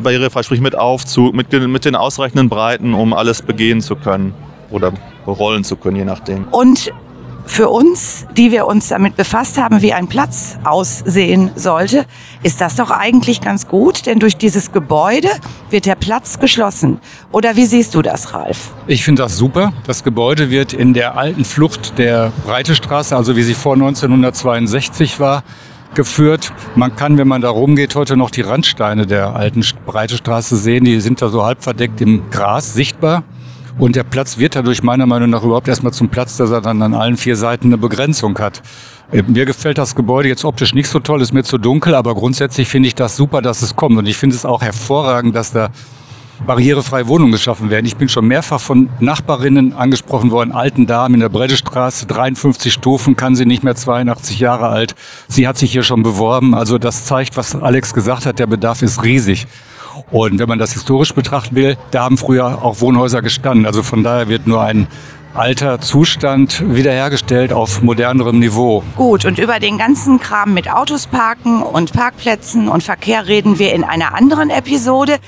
barrierefrei, 0.03 0.43
sprich 0.43 0.61
mit 0.61 0.77
Aufzug, 0.77 1.35
mit, 1.35 1.53
mit 1.53 1.85
den 1.85 1.97
ausreichenden 1.97 2.49
Breiten, 2.49 2.95
um 2.95 3.13
alles 3.13 3.43
begehen 3.43 3.81
zu 3.81 3.97
können 3.97 4.35
oder 4.71 4.93
rollen 5.27 5.65
zu 5.65 5.77
können, 5.77 5.97
je 5.97 6.05
nachdem. 6.05 6.45
Und 6.51 6.93
für 7.47 7.69
uns, 7.69 8.27
die 8.37 8.51
wir 8.53 8.67
uns 8.67 8.89
damit 8.89 9.17
befasst 9.17 9.59
haben, 9.59 9.83
wie 9.83 9.93
ein 9.93 10.09
Platz 10.09 10.59
aussehen 10.65 11.51
sollte, 11.55 12.07
ist 12.43 12.61
das 12.61 12.77
doch 12.77 12.91
eigentlich 12.91 13.41
ganz 13.41 13.69
gut, 13.69 14.07
denn 14.07 14.19
durch 14.19 14.37
dieses 14.37 14.73
Gebäude 14.73 15.29
wird 15.71 15.87
der 15.87 15.95
Platz 15.95 16.39
geschlossen. 16.39 17.01
Oder 17.31 17.57
wie 17.57 17.67
siehst 17.67 17.95
du 17.95 18.03
das, 18.03 18.33
Ralf? 18.33 18.71
Ich 18.87 19.05
finde 19.05 19.23
das 19.23 19.37
super. 19.37 19.73
Das 19.87 20.05
Gebäude 20.05 20.51
wird 20.51 20.73
in 20.73 20.95
der 20.95 21.17
alten 21.17 21.45
Flucht 21.45 21.99
der 21.99 22.33
Breitestraße, 22.47 23.17
also 23.17 23.37
wie 23.37 23.43
sie 23.43 23.55
vor 23.55 23.75
1962 23.75 25.21
war, 25.21 25.43
geführt. 25.95 26.53
Man 26.75 26.97
kann, 26.97 27.19
wenn 27.19 27.29
man 27.29 27.43
da 27.43 27.51
rumgeht, 27.51 27.95
heute 27.95 28.17
noch 28.17 28.31
die 28.31 28.41
Randsteine 28.41 29.07
der 29.07 29.35
alten 29.35 29.65
Breitestraße 29.87 30.57
sehen. 30.57 30.85
Die 30.85 31.01
sind 31.01 31.21
da 31.21 31.29
so 31.29 31.45
halb 31.45 31.63
verdeckt 31.63 32.01
im 32.01 32.31
Gras 32.31 32.73
sichtbar. 32.73 33.25
Und 33.79 33.97
der 33.97 34.05
Platz 34.05 34.39
wird 34.39 34.55
dadurch 34.55 34.83
meiner 34.83 35.07
Meinung 35.07 35.31
nach 35.31 35.43
überhaupt 35.43 35.69
erstmal 35.69 35.93
zum 35.93 36.09
Platz, 36.09 36.37
dass 36.37 36.51
er 36.51 36.61
dann 36.61 36.83
an 36.83 36.95
allen 36.95 37.17
vier 37.17 37.37
Seiten 37.37 37.67
eine 37.69 37.79
Begrenzung 37.79 38.39
hat. 38.39 38.63
Äh, 39.11 39.23
mir 39.23 39.47
gefällt 39.47 39.79
das 39.79 39.95
Gebäude 39.95 40.29
jetzt 40.29 40.45
optisch 40.45 40.75
nicht 40.75 40.89
so 40.89 40.99
toll, 41.01 41.23
ist 41.23 41.33
mir 41.33 41.43
zu 41.43 41.59
dunkel, 41.59 41.95
aber 41.95 42.15
grundsätzlich 42.15 42.69
finde 42.69 42.89
ich 42.89 42.95
das 42.95 43.17
super, 43.17 43.43
dass 43.43 43.63
es 43.63 43.75
kommt. 43.75 43.97
Und 43.99 44.07
ich 44.07 44.17
finde 44.17 44.37
es 44.37 44.45
auch 44.45 44.63
hervorragend, 44.63 45.35
dass 45.35 45.53
da 45.53 45.71
barrierefreie 46.47 47.07
Wohnungen 47.09 47.33
geschaffen 47.33 47.71
werden. 47.71 47.87
Ich 47.87 47.97
bin 47.97 48.09
schon 48.09 48.27
mehrfach 48.27 48.61
von 48.61 48.89
Nachbarinnen 49.01 49.75
angesprochen 49.75 50.31
worden, 50.31 50.53
alten 50.53 50.87
Damen 50.87 51.15
in 51.15 51.21
der 51.21 51.29
Breddestraße, 51.29 52.07
53 52.07 52.73
Stufen, 52.73 53.17
kann 53.17 53.37
sie 53.37 53.47
nicht 53.47 53.63
mehr 53.63 53.77
82 53.77 54.41
Jahre 54.41 54.69
alt. 54.69 54.95
Sie 55.29 55.47
hat 55.47 55.57
sich 55.57 55.73
hier 55.73 55.83
schon 55.83 56.03
beworben. 56.03 56.55
Also 56.55 56.79
das 56.79 57.07
zeigt, 57.07 57.37
was 57.37 57.55
Alex 57.55 57.95
gesagt 57.95 58.27
hat, 58.27 58.39
der 58.39 58.47
Bedarf 58.47 58.83
ist 58.83 59.03
riesig. 59.05 59.47
Und 60.11 60.39
wenn 60.39 60.49
man 60.49 60.59
das 60.59 60.73
historisch 60.73 61.15
betrachten 61.15 61.55
will, 61.55 61.77
da 61.91 62.05
haben 62.05 62.19
früher 62.19 62.63
auch 62.63 62.81
Wohnhäuser 62.81 63.23
gestanden. 63.23 63.67
Also 63.67 63.83
von 63.83 64.03
daher 64.03 64.29
wird 64.29 64.47
nur 64.47 64.63
ein 64.63 64.89
alter 65.35 65.81
Zustand 65.81 66.63
wiederhergestellt 66.75 67.53
auf 67.53 67.83
modernerem 67.83 68.39
Niveau. 68.39 68.83
Gut, 68.97 69.25
und 69.25 69.39
über 69.39 69.61
den 69.61 69.79
ganzen 69.79 70.21
Kram 70.21 70.53
mit 70.53 70.71
Autos 70.71 71.07
parken 71.07 71.63
und 71.63 71.93
Parkplätzen 71.93 72.69
und 72.69 72.83
Verkehr 72.83 73.27
reden 73.27 73.59
wir 73.59 73.73
in 73.73 73.85
einer 73.85 74.15
anderen 74.15 74.51
Episode. 74.51 75.19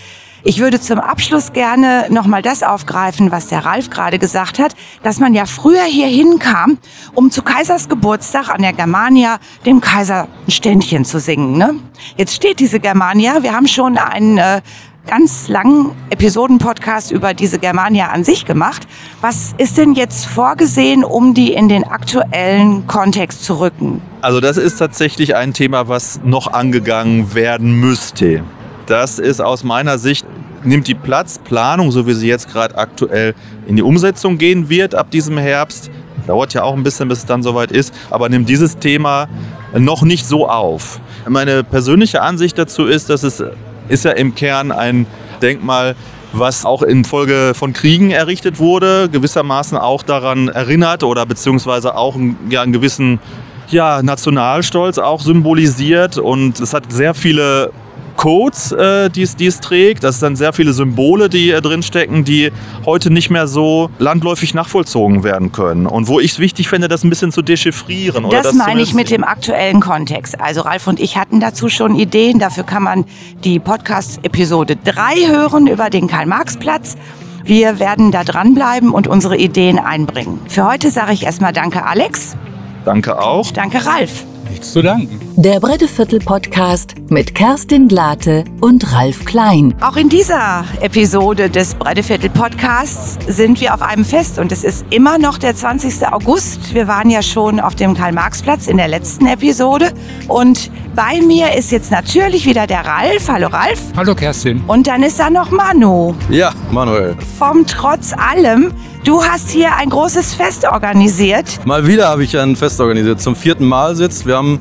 Ich 0.46 0.58
würde 0.58 0.78
zum 0.78 1.00
Abschluss 1.00 1.54
gerne 1.54 2.04
nochmal 2.10 2.42
das 2.42 2.62
aufgreifen, 2.62 3.32
was 3.32 3.46
der 3.46 3.64
Ralf 3.64 3.88
gerade 3.88 4.18
gesagt 4.18 4.58
hat, 4.58 4.74
dass 5.02 5.18
man 5.18 5.32
ja 5.32 5.46
früher 5.46 5.84
hier 5.84 6.06
hinkam, 6.06 6.76
um 7.14 7.30
zu 7.30 7.40
Kaisers 7.40 7.88
Geburtstag 7.88 8.50
an 8.50 8.60
der 8.60 8.74
Germania 8.74 9.38
dem 9.64 9.80
Kaiser 9.80 10.28
ein 10.46 10.50
Ständchen 10.50 11.06
zu 11.06 11.18
singen. 11.18 11.56
Ne? 11.56 11.76
Jetzt 12.18 12.34
steht 12.34 12.60
diese 12.60 12.78
Germania, 12.78 13.42
wir 13.42 13.54
haben 13.54 13.66
schon 13.66 13.96
einen 13.96 14.36
äh, 14.36 14.60
ganz 15.06 15.48
langen 15.48 15.92
Episoden-Podcast 16.10 17.10
über 17.10 17.32
diese 17.32 17.58
Germania 17.58 18.08
an 18.08 18.22
sich 18.22 18.44
gemacht. 18.44 18.86
Was 19.22 19.54
ist 19.56 19.78
denn 19.78 19.94
jetzt 19.94 20.26
vorgesehen, 20.26 21.04
um 21.04 21.32
die 21.32 21.54
in 21.54 21.70
den 21.70 21.84
aktuellen 21.84 22.86
Kontext 22.86 23.44
zu 23.44 23.60
rücken? 23.60 24.02
Also 24.20 24.40
das 24.40 24.58
ist 24.58 24.76
tatsächlich 24.76 25.36
ein 25.36 25.54
Thema, 25.54 25.88
was 25.88 26.20
noch 26.22 26.52
angegangen 26.52 27.34
werden 27.34 27.80
müsste. 27.80 28.44
Das 28.86 29.18
ist 29.18 29.40
aus 29.40 29.64
meiner 29.64 29.98
Sicht, 29.98 30.26
nimmt 30.62 30.88
die 30.88 30.94
Platzplanung, 30.94 31.90
so 31.90 32.06
wie 32.06 32.14
sie 32.14 32.28
jetzt 32.28 32.50
gerade 32.50 32.76
aktuell 32.76 33.34
in 33.66 33.76
die 33.76 33.82
Umsetzung 33.82 34.38
gehen 34.38 34.68
wird 34.68 34.94
ab 34.94 35.10
diesem 35.10 35.38
Herbst, 35.38 35.90
dauert 36.26 36.54
ja 36.54 36.62
auch 36.62 36.74
ein 36.74 36.82
bisschen, 36.82 37.08
bis 37.08 37.18
es 37.18 37.26
dann 37.26 37.42
soweit 37.42 37.70
ist, 37.70 37.94
aber 38.10 38.28
nimmt 38.28 38.48
dieses 38.48 38.78
Thema 38.78 39.28
noch 39.76 40.02
nicht 40.02 40.26
so 40.26 40.48
auf. 40.48 41.00
Meine 41.28 41.64
persönliche 41.64 42.22
Ansicht 42.22 42.58
dazu 42.58 42.86
ist, 42.86 43.10
dass 43.10 43.22
es 43.22 43.42
ist 43.88 44.04
ja 44.04 44.12
im 44.12 44.34
Kern 44.34 44.72
ein 44.72 45.06
Denkmal, 45.42 45.94
was 46.32 46.64
auch 46.64 46.82
infolge 46.82 47.52
von 47.54 47.72
Kriegen 47.72 48.10
errichtet 48.10 48.58
wurde, 48.58 49.08
gewissermaßen 49.10 49.78
auch 49.78 50.02
daran 50.02 50.48
erinnert 50.48 51.04
oder 51.04 51.26
beziehungsweise 51.26 51.96
auch 51.96 52.16
ja, 52.48 52.62
einen 52.62 52.72
gewissen 52.72 53.20
ja, 53.68 54.02
Nationalstolz 54.02 54.98
auch 54.98 55.20
symbolisiert 55.20 56.18
und 56.18 56.60
es 56.60 56.74
hat 56.74 56.92
sehr 56.92 57.14
viele 57.14 57.72
Codes, 58.16 58.72
äh, 58.72 59.10
die 59.10 59.22
es 59.22 59.60
trägt. 59.60 60.04
Das 60.04 60.20
sind 60.20 60.36
sehr 60.36 60.52
viele 60.52 60.72
Symbole, 60.72 61.28
die 61.28 61.50
äh, 61.50 61.60
drinstecken, 61.60 62.24
die 62.24 62.50
heute 62.84 63.10
nicht 63.10 63.30
mehr 63.30 63.46
so 63.46 63.90
landläufig 63.98 64.54
nachvollzogen 64.54 65.24
werden 65.24 65.52
können. 65.52 65.86
Und 65.86 66.08
wo 66.08 66.20
ich 66.20 66.32
es 66.32 66.38
wichtig 66.38 66.68
finde, 66.68 66.88
das 66.88 67.04
ein 67.04 67.10
bisschen 67.10 67.32
zu 67.32 67.42
dechiffrieren. 67.42 68.28
das, 68.30 68.44
das 68.44 68.54
meine 68.54 68.82
ich 68.82 68.94
mit 68.94 69.10
dem 69.10 69.24
aktuellen 69.24 69.80
Kontext. 69.80 70.40
Also 70.40 70.62
Ralf 70.62 70.86
und 70.86 71.00
ich 71.00 71.16
hatten 71.16 71.40
dazu 71.40 71.68
schon 71.68 71.94
Ideen. 71.96 72.38
Dafür 72.38 72.64
kann 72.64 72.82
man 72.82 73.04
die 73.44 73.58
Podcast-Episode 73.58 74.76
3 74.76 75.28
hören 75.28 75.66
über 75.66 75.90
den 75.90 76.06
Karl-Marx-Platz. 76.06 76.96
Wir 77.44 77.78
werden 77.78 78.10
da 78.10 78.24
dranbleiben 78.24 78.90
und 78.90 79.06
unsere 79.06 79.36
Ideen 79.36 79.78
einbringen. 79.78 80.40
Für 80.48 80.66
heute 80.66 80.90
sage 80.90 81.12
ich 81.12 81.24
erstmal 81.24 81.52
Danke, 81.52 81.84
Alex. 81.84 82.36
Danke 82.84 83.20
auch. 83.20 83.50
Danke, 83.50 83.84
Ralf. 83.84 84.24
Nichts 84.54 84.72
zu 84.72 84.82
danken. 84.82 85.18
Der 85.34 85.58
Bretteviertel-Podcast 85.58 86.94
mit 87.08 87.34
Kerstin 87.34 87.88
Glate 87.88 88.44
und 88.60 88.92
Ralf 88.92 89.24
Klein. 89.24 89.74
Auch 89.80 89.96
in 89.96 90.08
dieser 90.08 90.64
Episode 90.80 91.50
des 91.50 91.74
Bretteviertel-Podcasts 91.74 93.18
sind 93.26 93.60
wir 93.60 93.74
auf 93.74 93.82
einem 93.82 94.04
Fest 94.04 94.38
und 94.38 94.52
es 94.52 94.62
ist 94.62 94.86
immer 94.90 95.18
noch 95.18 95.38
der 95.38 95.56
20. 95.56 96.06
August. 96.06 96.72
Wir 96.72 96.86
waren 96.86 97.10
ja 97.10 97.20
schon 97.20 97.58
auf 97.58 97.74
dem 97.74 97.94
Karl-Marx-Platz 97.94 98.68
in 98.68 98.76
der 98.76 98.86
letzten 98.86 99.26
Episode 99.26 99.92
und 100.28 100.70
bei 100.94 101.20
mir 101.20 101.54
ist 101.54 101.72
jetzt 101.72 101.90
natürlich 101.90 102.46
wieder 102.46 102.66
der 102.66 102.84
Ralf. 102.86 103.28
Hallo 103.28 103.48
Ralf. 103.48 103.80
Hallo 103.96 104.14
Kerstin. 104.14 104.62
Und 104.66 104.86
dann 104.86 105.02
ist 105.02 105.18
da 105.18 105.28
noch 105.28 105.50
Manu. 105.50 106.14
Ja, 106.30 106.52
Manuel. 106.70 107.16
Vom 107.38 107.66
Trotz 107.66 108.12
allem. 108.12 108.72
Du 109.02 109.22
hast 109.22 109.50
hier 109.50 109.74
ein 109.76 109.90
großes 109.90 110.34
Fest 110.34 110.64
organisiert. 110.64 111.60
Mal 111.66 111.86
wieder 111.86 112.08
habe 112.08 112.24
ich 112.24 112.38
ein 112.38 112.56
Fest 112.56 112.80
organisiert. 112.80 113.20
Zum 113.20 113.34
vierten 113.34 113.66
Mal 113.66 113.96
sitzt. 113.96 114.26
Wir 114.26 114.36
haben 114.36 114.60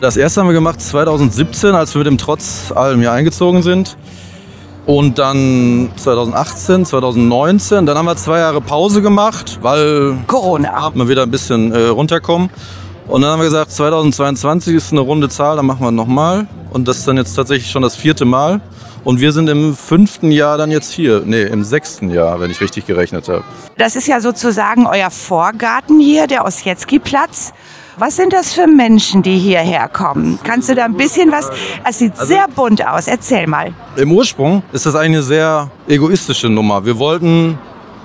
das 0.00 0.16
erste 0.16 0.40
haben 0.40 0.48
wir 0.48 0.54
gemacht 0.54 0.80
2017, 0.80 1.74
als 1.74 1.94
wir 1.94 2.00
mit 2.00 2.06
dem 2.06 2.18
Trotz 2.18 2.72
allem 2.74 3.00
hier 3.00 3.12
eingezogen 3.12 3.62
sind. 3.62 3.96
Und 4.86 5.18
dann 5.18 5.90
2018, 5.96 6.84
2019. 6.86 7.86
Dann 7.86 7.96
haben 7.96 8.06
wir 8.06 8.16
zwei 8.16 8.38
Jahre 8.38 8.60
Pause 8.60 9.02
gemacht, 9.02 9.58
weil 9.62 10.16
Corona. 10.26 10.90
wir 10.94 11.08
wieder 11.08 11.22
ein 11.22 11.30
bisschen 11.30 11.72
äh, 11.72 11.86
runterkommen. 11.86 12.50
Und 13.06 13.20
dann 13.20 13.30
haben 13.32 13.40
wir 13.40 13.46
gesagt, 13.46 13.70
2022 13.70 14.74
ist 14.74 14.92
eine 14.92 15.00
runde 15.00 15.28
Zahl, 15.28 15.56
dann 15.56 15.66
machen 15.66 15.80
wir 15.80 15.90
nochmal. 15.90 16.46
Und 16.72 16.88
das 16.88 16.98
ist 16.98 17.08
dann 17.08 17.18
jetzt 17.18 17.34
tatsächlich 17.34 17.70
schon 17.70 17.82
das 17.82 17.96
vierte 17.96 18.24
Mal. 18.24 18.60
Und 19.04 19.20
wir 19.20 19.32
sind 19.32 19.48
im 19.50 19.76
fünften 19.76 20.30
Jahr 20.30 20.56
dann 20.56 20.70
jetzt 20.70 20.90
hier. 20.90 21.22
Nee, 21.24 21.42
im 21.42 21.62
sechsten 21.62 22.08
Jahr, 22.08 22.40
wenn 22.40 22.50
ich 22.50 22.60
richtig 22.62 22.86
gerechnet 22.86 23.28
habe. 23.28 23.44
Das 23.76 23.96
ist 23.96 24.08
ja 24.08 24.20
sozusagen 24.20 24.86
euer 24.86 25.10
Vorgarten 25.10 26.00
hier, 26.00 26.26
der 26.26 26.46
Ossietzky-Platz. 26.46 27.52
Was 27.98 28.16
sind 28.16 28.32
das 28.32 28.52
für 28.54 28.66
Menschen, 28.66 29.22
die 29.22 29.36
hierher 29.38 29.88
kommen? 29.88 30.38
Kannst 30.42 30.70
du 30.70 30.74
da 30.74 30.86
ein 30.86 30.96
bisschen 30.96 31.30
was? 31.30 31.50
Es 31.88 31.98
sieht 31.98 32.12
also, 32.12 32.24
sehr 32.24 32.46
bunt 32.48 32.84
aus. 32.84 33.06
Erzähl 33.06 33.46
mal. 33.46 33.72
Im 33.96 34.10
Ursprung 34.10 34.62
ist 34.72 34.86
das 34.86 34.96
eine 34.96 35.22
sehr 35.22 35.70
egoistische 35.86 36.48
Nummer. 36.48 36.84
Wir 36.86 36.98
wollten 36.98 37.58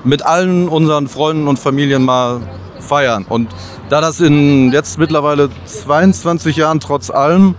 mit 0.04 0.24
allen 0.24 0.68
unseren 0.68 1.08
Freunden 1.08 1.48
und 1.48 1.58
Familien 1.58 2.04
mal 2.04 2.42
feiern. 2.80 3.26
Und 3.28 3.50
da 3.90 4.02
das 4.02 4.20
in 4.20 4.72
jetzt 4.72 4.98
mittlerweile 4.98 5.50
22 5.66 6.56
Jahren 6.56 6.80
trotz 6.80 7.10
allem 7.10 7.56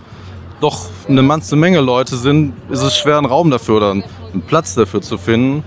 doch 0.60 0.86
eine 1.08 1.26
ganze 1.26 1.56
Menge 1.56 1.80
Leute 1.80 2.16
sind, 2.16 2.52
ist 2.68 2.82
es 2.82 2.96
schwer, 2.96 3.18
einen 3.18 3.26
Raum 3.26 3.50
dafür 3.50 3.76
oder 3.78 3.90
einen 3.90 4.42
Platz 4.46 4.74
dafür 4.74 5.02
zu 5.02 5.18
finden. 5.18 5.64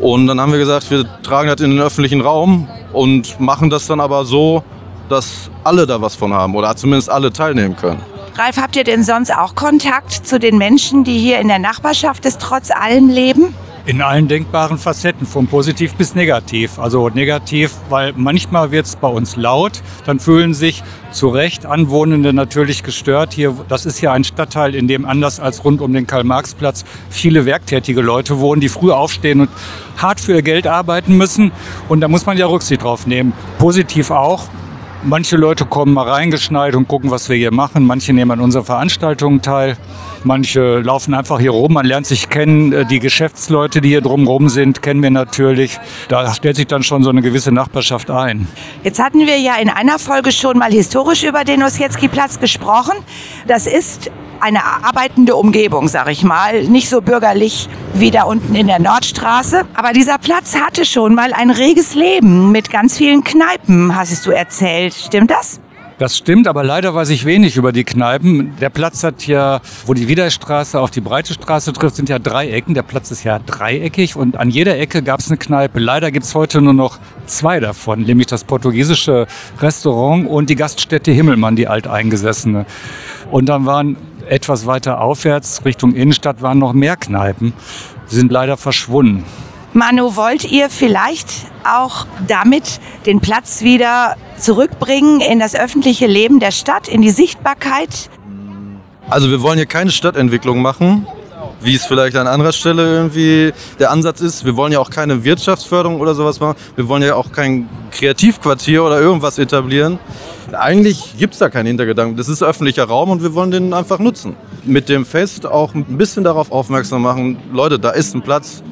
Und 0.00 0.26
dann 0.26 0.40
haben 0.40 0.52
wir 0.52 0.58
gesagt, 0.58 0.90
wir 0.90 1.06
tragen 1.22 1.48
das 1.48 1.60
in 1.60 1.70
den 1.70 1.80
öffentlichen 1.80 2.20
Raum 2.20 2.68
und 2.92 3.40
machen 3.40 3.70
das 3.70 3.86
dann 3.86 4.00
aber 4.00 4.24
so, 4.24 4.62
dass 5.08 5.50
alle 5.64 5.86
da 5.86 6.00
was 6.00 6.14
von 6.14 6.32
haben 6.34 6.54
oder 6.54 6.76
zumindest 6.76 7.10
alle 7.10 7.32
teilnehmen 7.32 7.76
können. 7.76 8.00
Ralf, 8.36 8.58
habt 8.58 8.76
ihr 8.76 8.84
denn 8.84 9.02
sonst 9.02 9.34
auch 9.34 9.54
Kontakt 9.54 10.12
zu 10.12 10.38
den 10.38 10.58
Menschen, 10.58 11.04
die 11.04 11.18
hier 11.18 11.38
in 11.40 11.48
der 11.48 11.58
Nachbarschaft 11.58 12.24
des 12.26 12.36
trotz 12.36 12.70
allem 12.70 13.08
leben? 13.08 13.54
In 13.86 14.02
allen 14.02 14.26
denkbaren 14.26 14.78
Facetten, 14.78 15.28
von 15.28 15.46
positiv 15.46 15.94
bis 15.94 16.16
negativ. 16.16 16.80
Also 16.80 17.08
negativ, 17.08 17.72
weil 17.88 18.12
manchmal 18.16 18.72
wird 18.72 18.86
es 18.86 18.96
bei 18.96 19.06
uns 19.06 19.36
laut, 19.36 19.80
dann 20.06 20.18
fühlen 20.18 20.54
sich 20.54 20.82
zu 21.12 21.28
Recht 21.28 21.66
Anwohnende 21.66 22.32
natürlich 22.32 22.82
gestört. 22.82 23.32
Hier, 23.32 23.54
das 23.68 23.86
ist 23.86 24.00
ja 24.00 24.12
ein 24.12 24.24
Stadtteil, 24.24 24.74
in 24.74 24.88
dem 24.88 25.04
anders 25.04 25.38
als 25.38 25.64
rund 25.64 25.80
um 25.80 25.92
den 25.92 26.04
Karl-Marx-Platz 26.04 26.84
viele 27.10 27.46
werktätige 27.46 28.00
Leute 28.00 28.40
wohnen, 28.40 28.60
die 28.60 28.68
früh 28.68 28.90
aufstehen 28.90 29.42
und 29.42 29.50
hart 29.98 30.18
für 30.18 30.34
ihr 30.34 30.42
Geld 30.42 30.66
arbeiten 30.66 31.16
müssen. 31.16 31.52
Und 31.88 32.00
da 32.00 32.08
muss 32.08 32.26
man 32.26 32.36
ja 32.36 32.46
Rücksicht 32.46 32.82
drauf 32.82 33.06
nehmen. 33.06 33.34
Positiv 33.60 34.10
auch, 34.10 34.48
Manche 35.08 35.36
Leute 35.36 35.66
kommen 35.66 35.94
mal 35.94 36.08
reingeschneit 36.08 36.74
und 36.74 36.88
gucken, 36.88 37.12
was 37.12 37.28
wir 37.28 37.36
hier 37.36 37.52
machen. 37.52 37.86
Manche 37.86 38.12
nehmen 38.12 38.32
an 38.32 38.40
unseren 38.40 38.64
Veranstaltungen 38.64 39.40
teil. 39.40 39.76
Manche 40.24 40.80
laufen 40.80 41.14
einfach 41.14 41.38
hier 41.38 41.52
rum. 41.52 41.74
Man 41.74 41.86
lernt 41.86 42.06
sich 42.06 42.28
kennen. 42.28 42.72
Äh, 42.72 42.86
die 42.86 42.98
Geschäftsleute, 42.98 43.80
die 43.80 43.90
hier 43.90 44.00
drumherum 44.00 44.48
sind, 44.48 44.82
kennen 44.82 45.00
wir 45.04 45.12
natürlich. 45.12 45.78
Da 46.08 46.34
stellt 46.34 46.56
sich 46.56 46.66
dann 46.66 46.82
schon 46.82 47.04
so 47.04 47.10
eine 47.10 47.22
gewisse 47.22 47.52
Nachbarschaft 47.52 48.10
ein. 48.10 48.48
Jetzt 48.82 49.00
hatten 49.00 49.20
wir 49.20 49.38
ja 49.38 49.54
in 49.58 49.68
einer 49.70 50.00
Folge 50.00 50.32
schon 50.32 50.58
mal 50.58 50.72
historisch 50.72 51.22
über 51.22 51.44
den 51.44 51.62
Ossietzky-Platz 51.62 52.40
gesprochen. 52.40 52.96
Das 53.46 53.68
ist 53.68 54.10
eine 54.40 54.64
arbeitende 54.64 55.36
Umgebung, 55.36 55.88
sag 55.88 56.08
ich 56.10 56.24
mal. 56.24 56.64
Nicht 56.64 56.88
so 56.88 57.00
bürgerlich 57.00 57.68
wie 57.94 58.10
da 58.10 58.24
unten 58.24 58.54
in 58.54 58.66
der 58.66 58.78
Nordstraße. 58.78 59.62
Aber 59.74 59.92
dieser 59.92 60.18
Platz 60.18 60.56
hatte 60.56 60.84
schon 60.84 61.14
mal 61.14 61.32
ein 61.32 61.50
reges 61.50 61.94
Leben 61.94 62.52
mit 62.52 62.70
ganz 62.70 62.96
vielen 62.96 63.24
Kneipen, 63.24 63.94
hast 63.94 64.26
du 64.26 64.30
erzählt. 64.30 64.95
Stimmt 65.04 65.30
das? 65.30 65.60
Das 65.98 66.14
stimmt, 66.14 66.46
aber 66.46 66.62
leider 66.62 66.94
weiß 66.94 67.08
ich 67.08 67.24
wenig 67.24 67.56
über 67.56 67.72
die 67.72 67.84
Kneipen. 67.84 68.54
Der 68.60 68.68
Platz 68.68 69.02
hat 69.02 69.26
ja, 69.26 69.62
wo 69.86 69.94
die 69.94 70.08
Wiederstraße 70.08 70.78
auf 70.78 70.90
die 70.90 71.00
Breite 71.00 71.32
Straße 71.32 71.72
trifft, 71.72 71.96
sind 71.96 72.10
ja 72.10 72.18
drei 72.18 72.50
Ecken. 72.50 72.74
Der 72.74 72.82
Platz 72.82 73.10
ist 73.10 73.24
ja 73.24 73.38
dreieckig 73.38 74.14
und 74.14 74.36
an 74.36 74.50
jeder 74.50 74.78
Ecke 74.78 75.02
gab 75.02 75.20
es 75.20 75.28
eine 75.28 75.38
Kneipe. 75.38 75.78
Leider 75.78 76.10
gibt 76.10 76.26
es 76.26 76.34
heute 76.34 76.60
nur 76.60 76.74
noch 76.74 76.98
zwei 77.24 77.60
davon, 77.60 78.02
nämlich 78.02 78.26
das 78.26 78.44
portugiesische 78.44 79.26
Restaurant 79.60 80.28
und 80.28 80.50
die 80.50 80.54
Gaststätte 80.54 81.12
Himmelmann, 81.12 81.56
die 81.56 81.66
alteingesessene. 81.66 82.66
Und 83.30 83.48
dann 83.48 83.64
waren 83.64 83.96
etwas 84.28 84.66
weiter 84.66 85.00
aufwärts 85.00 85.64
Richtung 85.64 85.94
Innenstadt 85.94 86.42
waren 86.42 86.58
noch 86.58 86.74
mehr 86.74 86.96
Kneipen. 86.96 87.54
Die 88.10 88.14
sind 88.14 88.30
leider 88.30 88.58
verschwunden. 88.58 89.24
Manu, 89.72 90.14
wollt 90.16 90.44
ihr 90.44 90.68
vielleicht 90.68 91.28
auch 91.64 92.06
damit 92.26 92.80
den 93.06 93.20
Platz 93.20 93.62
wieder 93.62 94.16
zurückbringen 94.38 95.20
in 95.20 95.38
das 95.38 95.54
öffentliche 95.54 96.06
Leben 96.06 96.40
der 96.40 96.50
Stadt, 96.50 96.88
in 96.88 97.02
die 97.02 97.10
Sichtbarkeit? 97.10 98.10
Also 99.08 99.30
wir 99.30 99.40
wollen 99.42 99.56
hier 99.56 99.66
keine 99.66 99.90
Stadtentwicklung 99.90 100.60
machen, 100.60 101.06
wie 101.60 101.74
es 101.74 101.84
vielleicht 101.84 102.16
an 102.16 102.26
anderer 102.26 102.52
Stelle 102.52 102.82
irgendwie 102.82 103.52
der 103.78 103.90
Ansatz 103.90 104.20
ist. 104.20 104.44
Wir 104.44 104.56
wollen 104.56 104.72
ja 104.72 104.80
auch 104.80 104.90
keine 104.90 105.22
Wirtschaftsförderung 105.24 106.00
oder 106.00 106.14
sowas 106.14 106.40
machen. 106.40 106.56
Wir 106.74 106.88
wollen 106.88 107.02
ja 107.02 107.14
auch 107.14 107.30
kein 107.32 107.68
Kreativquartier 107.92 108.82
oder 108.82 109.00
irgendwas 109.00 109.38
etablieren. 109.38 109.98
Eigentlich 110.52 111.16
gibt 111.18 111.34
es 111.34 111.38
da 111.38 111.48
keinen 111.48 111.66
Hintergedanken. 111.66 112.16
Das 112.16 112.28
ist 112.28 112.42
öffentlicher 112.42 112.84
Raum 112.84 113.10
und 113.10 113.22
wir 113.22 113.34
wollen 113.34 113.50
den 113.50 113.72
einfach 113.72 113.98
nutzen. 113.98 114.36
Mit 114.64 114.88
dem 114.88 115.04
Fest 115.06 115.46
auch 115.46 115.74
ein 115.74 115.84
bisschen 115.84 116.24
darauf 116.24 116.50
aufmerksam 116.50 117.02
machen, 117.02 117.38
Leute, 117.52 117.78
da 117.78 117.90
ist 117.90 118.14
ein 118.14 118.22
Platz, 118.22 118.62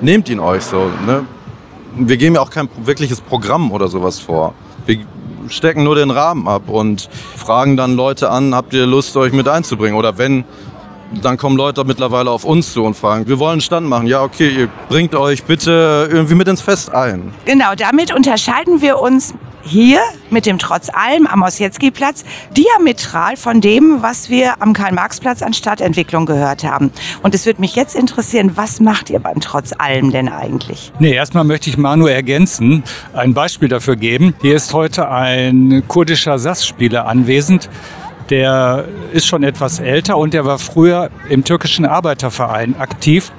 nehmt 0.00 0.28
ihn 0.28 0.40
euch 0.40 0.62
so. 0.62 0.90
Ne? 1.06 1.24
Wir 1.96 2.16
geben 2.16 2.34
ja 2.36 2.40
auch 2.40 2.50
kein 2.50 2.68
wirkliches 2.84 3.20
Programm 3.20 3.72
oder 3.72 3.88
sowas 3.88 4.18
vor. 4.18 4.54
Wir 4.86 4.98
stecken 5.48 5.84
nur 5.84 5.94
den 5.94 6.10
Rahmen 6.10 6.48
ab 6.48 6.68
und 6.68 7.08
fragen 7.36 7.76
dann 7.76 7.94
Leute 7.94 8.30
an, 8.30 8.54
habt 8.54 8.72
ihr 8.74 8.86
Lust, 8.86 9.16
euch 9.16 9.32
mit 9.32 9.48
einzubringen? 9.48 9.96
Oder 9.96 10.18
wenn 10.18 10.44
dann 11.20 11.36
kommen 11.36 11.56
Leute 11.56 11.84
mittlerweile 11.84 12.30
auf 12.30 12.44
uns 12.44 12.72
zu 12.72 12.84
und 12.84 12.94
fragen, 12.94 13.26
wir 13.28 13.38
wollen 13.38 13.52
einen 13.52 13.60
Stand 13.60 13.86
machen. 13.86 14.06
Ja, 14.06 14.22
okay, 14.22 14.48
ihr 14.48 14.68
bringt 14.88 15.14
euch 15.14 15.44
bitte 15.44 16.08
irgendwie 16.10 16.34
mit 16.34 16.48
ins 16.48 16.62
Fest 16.62 16.92
ein. 16.94 17.34
Genau, 17.44 17.74
damit 17.76 18.14
unterscheiden 18.14 18.80
wir 18.80 18.98
uns 18.98 19.34
hier 19.62 20.00
mit 20.30 20.46
dem 20.46 20.58
Trotz 20.58 20.88
allem 20.88 21.26
am 21.26 21.42
Ossietzky-Platz 21.42 22.24
diametral 22.56 23.36
von 23.36 23.60
dem, 23.60 24.02
was 24.02 24.28
wir 24.28 24.60
am 24.60 24.72
Karl-Marx-Platz 24.72 25.42
an 25.42 25.54
Stadtentwicklung 25.54 26.26
gehört 26.26 26.64
haben. 26.64 26.90
Und 27.22 27.34
es 27.34 27.46
würde 27.46 27.60
mich 27.60 27.76
jetzt 27.76 27.94
interessieren, 27.94 28.52
was 28.56 28.80
macht 28.80 29.10
ihr 29.10 29.20
beim 29.20 29.40
Trotz 29.40 29.72
allem 29.76 30.10
denn 30.10 30.28
eigentlich? 30.28 30.92
Nee, 30.98 31.14
erstmal 31.14 31.44
möchte 31.44 31.70
ich 31.70 31.78
Manu 31.78 32.06
ergänzen, 32.06 32.82
ein 33.12 33.34
Beispiel 33.34 33.68
dafür 33.68 33.96
geben. 33.96 34.34
Hier 34.42 34.56
ist 34.56 34.72
heute 34.72 35.08
ein 35.08 35.82
kurdischer 35.88 36.38
Sassspieler 36.38 37.06
anwesend. 37.06 37.68
Der 38.30 38.86
ist 39.12 39.26
schon 39.26 39.42
etwas 39.42 39.80
älter 39.80 40.16
und 40.16 40.32
der 40.32 40.44
war 40.44 40.58
früher 40.58 41.10
im 41.28 41.44
türkischen 41.44 41.84
Arbeiterverein 41.84 42.76
aktiv 42.78 43.32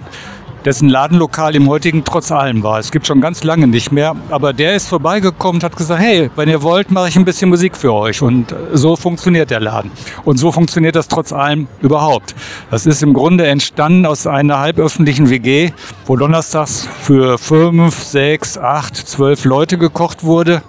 dessen 0.65 0.89
Ladenlokal 0.89 1.55
im 1.55 1.67
heutigen 1.67 2.03
Trotz 2.03 2.31
allem 2.31 2.63
war. 2.63 2.79
Es 2.79 2.91
gibt 2.91 3.07
schon 3.07 3.21
ganz 3.21 3.43
lange 3.43 3.67
nicht 3.67 3.91
mehr, 3.91 4.15
aber 4.29 4.53
der 4.53 4.75
ist 4.75 4.87
vorbeigekommen 4.87 5.57
und 5.57 5.63
hat 5.63 5.75
gesagt, 5.75 6.01
hey, 6.01 6.29
wenn 6.35 6.49
ihr 6.49 6.61
wollt, 6.61 6.91
mache 6.91 7.09
ich 7.09 7.15
ein 7.15 7.25
bisschen 7.25 7.49
Musik 7.49 7.75
für 7.75 7.93
euch. 7.93 8.21
Und 8.21 8.55
so 8.73 8.95
funktioniert 8.95 9.51
der 9.51 9.59
Laden. 9.59 9.91
Und 10.25 10.37
so 10.37 10.51
funktioniert 10.51 10.95
das 10.95 11.07
trotz 11.07 11.33
allem 11.33 11.67
überhaupt. 11.81 12.35
Das 12.71 12.85
ist 12.85 13.03
im 13.03 13.13
Grunde 13.13 13.47
entstanden 13.47 14.05
aus 14.05 14.27
einer 14.27 14.59
halböffentlichen 14.59 15.29
WG, 15.29 15.71
wo 16.05 16.15
donnerstags 16.15 16.87
für 17.01 17.37
fünf, 17.37 18.03
sechs, 18.03 18.57
acht, 18.57 18.95
zwölf 18.95 19.45
Leute 19.45 19.77
gekocht 19.77 20.23
wurde. 20.23 20.61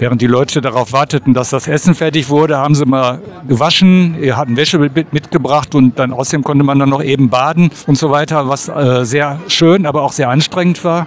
Während 0.00 0.22
die 0.22 0.26
Leute 0.26 0.62
darauf 0.62 0.94
warteten, 0.94 1.34
dass 1.34 1.50
das 1.50 1.68
Essen 1.68 1.94
fertig 1.94 2.30
wurde, 2.30 2.56
haben 2.56 2.74
sie 2.74 2.86
mal 2.86 3.20
gewaschen, 3.46 4.16
hatten 4.34 4.56
Wäsche 4.56 4.78
mitgebracht 4.78 5.74
und 5.74 5.98
dann 5.98 6.14
außerdem 6.14 6.42
konnte 6.42 6.64
man 6.64 6.78
dann 6.78 6.88
noch 6.88 7.02
eben 7.02 7.28
baden 7.28 7.70
und 7.86 7.98
so 7.98 8.10
weiter, 8.10 8.48
was 8.48 8.70
äh, 8.70 9.04
sehr 9.04 9.38
schön, 9.48 9.84
aber 9.84 10.00
auch 10.00 10.12
sehr 10.12 10.30
anstrengend 10.30 10.82
war. 10.84 11.06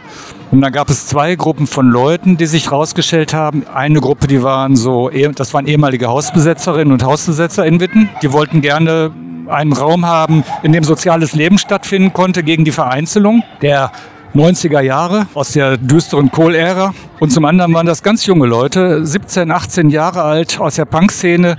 Und 0.52 0.62
dann 0.62 0.72
gab 0.72 0.92
es 0.92 1.08
zwei 1.08 1.34
Gruppen 1.36 1.66
von 1.66 1.90
Leuten, 1.90 2.38
die 2.38 2.46
sich 2.46 2.72
rausgestellt 2.72 3.34
haben. 3.34 3.66
Eine 3.74 4.00
Gruppe, 4.00 4.28
die 4.28 4.44
waren 4.44 4.76
so, 4.76 5.10
das 5.10 5.56
waren 5.56 5.66
ehemalige 5.66 6.06
Hausbesetzerinnen 6.06 6.94
und 6.94 7.02
Hausbesetzer 7.02 7.66
in 7.66 7.80
Witten. 7.80 8.12
Die 8.22 8.32
wollten 8.32 8.62
gerne 8.62 9.10
einen 9.48 9.74
Raum 9.74 10.06
haben, 10.06 10.44
in 10.62 10.72
dem 10.72 10.84
soziales 10.84 11.34
Leben 11.34 11.58
stattfinden 11.58 12.14
konnte 12.14 12.44
gegen 12.44 12.64
die 12.64 12.72
Vereinzelung. 12.72 13.42
Der 13.64 13.92
90er 14.36 14.82
Jahre 14.82 15.28
aus 15.34 15.52
der 15.52 15.78
düsteren 15.78 16.32
Kohl-Ära. 16.32 16.94
Und 17.20 17.32
zum 17.32 17.46
anderen 17.46 17.74
waren 17.74 17.86
das 17.86 18.02
ganz 18.02 18.26
junge 18.26 18.48
Leute, 18.48 19.06
17, 19.06 19.52
18 19.52 19.90
Jahre 19.90 20.24
alt 20.24 20.60
aus 20.60 20.76
der 20.76 20.86
Punk-Szene, 20.86 21.58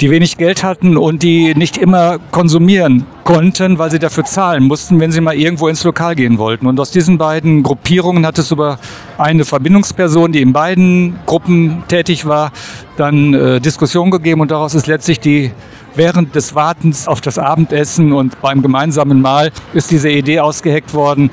die 0.00 0.10
wenig 0.10 0.36
Geld 0.36 0.62
hatten 0.62 0.96
und 0.96 1.24
die 1.24 1.54
nicht 1.56 1.76
immer 1.76 2.18
konsumieren 2.30 3.04
konnten, 3.24 3.78
weil 3.78 3.90
sie 3.90 3.98
dafür 3.98 4.24
zahlen 4.24 4.64
mussten, 4.64 5.00
wenn 5.00 5.10
sie 5.10 5.20
mal 5.20 5.34
irgendwo 5.34 5.66
ins 5.66 5.82
Lokal 5.82 6.14
gehen 6.14 6.38
wollten. 6.38 6.66
Und 6.66 6.78
aus 6.78 6.92
diesen 6.92 7.18
beiden 7.18 7.64
Gruppierungen 7.64 8.24
hat 8.24 8.38
es 8.38 8.52
über 8.52 8.78
eine 9.18 9.44
Verbindungsperson, 9.44 10.30
die 10.30 10.40
in 10.40 10.52
beiden 10.52 11.18
Gruppen 11.26 11.82
tätig 11.88 12.26
war, 12.26 12.52
dann 12.96 13.34
äh, 13.34 13.60
Diskussion 13.60 14.12
gegeben 14.12 14.40
und 14.40 14.52
daraus 14.52 14.74
ist 14.74 14.86
letztlich 14.86 15.18
die 15.18 15.50
während 15.94 16.34
des 16.36 16.54
Wartens 16.54 17.08
auf 17.08 17.20
das 17.20 17.38
Abendessen 17.38 18.12
und 18.12 18.40
beim 18.40 18.62
gemeinsamen 18.62 19.20
Mahl 19.20 19.50
ist 19.74 19.90
diese 19.90 20.08
Idee 20.08 20.38
ausgeheckt 20.38 20.94
worden, 20.94 21.30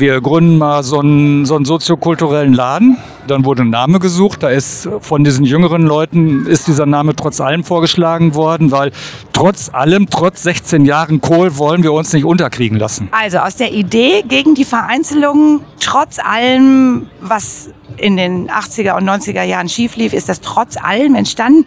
wir 0.00 0.20
gründen 0.20 0.58
mal 0.58 0.82
so 0.82 1.00
einen, 1.00 1.44
so 1.44 1.54
einen 1.54 1.64
soziokulturellen 1.64 2.54
Laden. 2.54 2.96
Dann 3.26 3.44
wurde 3.44 3.62
ein 3.62 3.70
Name 3.70 3.98
gesucht. 3.98 4.42
Da 4.42 4.48
ist 4.48 4.88
von 5.00 5.22
diesen 5.22 5.44
jüngeren 5.44 5.82
Leuten 5.82 6.46
ist 6.46 6.66
dieser 6.66 6.86
Name 6.86 7.14
trotz 7.14 7.40
allem 7.40 7.62
vorgeschlagen 7.62 8.34
worden, 8.34 8.72
weil 8.72 8.90
trotz 9.32 9.68
allem, 9.72 10.08
trotz 10.08 10.42
16 10.42 10.84
Jahren 10.84 11.20
Kohl 11.20 11.56
wollen 11.58 11.82
wir 11.82 11.92
uns 11.92 12.12
nicht 12.12 12.24
unterkriegen 12.24 12.78
lassen. 12.78 13.08
Also 13.12 13.38
aus 13.38 13.56
der 13.56 13.72
Idee 13.72 14.22
gegen 14.26 14.54
die 14.54 14.64
Vereinzelung, 14.64 15.60
trotz 15.78 16.18
allem, 16.18 17.06
was 17.20 17.70
in 17.96 18.16
den 18.16 18.50
80er 18.50 18.96
und 18.96 19.08
90er 19.08 19.42
Jahren 19.42 19.68
schief 19.68 19.96
lief, 19.96 20.12
ist 20.12 20.28
das 20.28 20.40
trotz 20.40 20.76
allem 20.76 21.14
entstanden. 21.14 21.66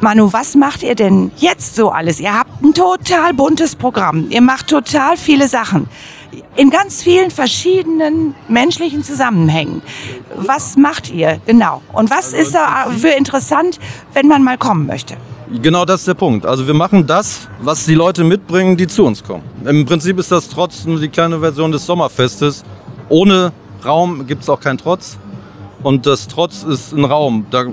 Manu, 0.00 0.30
was 0.32 0.54
macht 0.54 0.82
ihr 0.82 0.94
denn 0.94 1.32
jetzt 1.38 1.74
so 1.74 1.90
alles? 1.90 2.20
Ihr 2.20 2.38
habt 2.38 2.62
ein 2.62 2.74
total 2.74 3.32
buntes 3.32 3.74
Programm. 3.74 4.26
Ihr 4.28 4.42
macht 4.42 4.68
total 4.68 5.16
viele 5.16 5.48
Sachen 5.48 5.88
in 6.56 6.70
ganz 6.70 7.02
vielen 7.02 7.30
verschiedenen 7.30 8.34
menschlichen 8.48 9.02
Zusammenhängen. 9.02 9.82
Was 10.36 10.76
macht 10.76 11.10
ihr 11.10 11.40
genau? 11.46 11.82
Und 11.92 12.10
was 12.10 12.32
ist 12.32 12.54
da 12.54 12.86
für 12.96 13.08
interessant, 13.08 13.78
wenn 14.14 14.28
man 14.28 14.42
mal 14.42 14.58
kommen 14.58 14.86
möchte? 14.86 15.16
Genau 15.62 15.84
das 15.84 16.00
ist 16.00 16.08
der 16.08 16.14
Punkt. 16.14 16.44
Also 16.44 16.66
wir 16.66 16.74
machen 16.74 17.06
das, 17.06 17.48
was 17.60 17.86
die 17.86 17.94
Leute 17.94 18.24
mitbringen, 18.24 18.76
die 18.76 18.88
zu 18.88 19.04
uns 19.04 19.22
kommen. 19.22 19.44
Im 19.64 19.86
Prinzip 19.86 20.18
ist 20.18 20.32
das 20.32 20.48
trotzdem 20.48 21.00
die 21.00 21.08
kleine 21.08 21.38
Version 21.38 21.70
des 21.70 21.86
Sommerfestes. 21.86 22.64
Ohne 23.08 23.52
Raum 23.84 24.26
gibt 24.26 24.42
es 24.42 24.48
auch 24.48 24.60
keinen 24.60 24.78
Trotz. 24.78 25.18
Und 25.82 26.06
das 26.06 26.26
Trotz 26.26 26.64
ist 26.64 26.92
ein 26.92 27.04
Raum. 27.04 27.46
Da, 27.50 27.66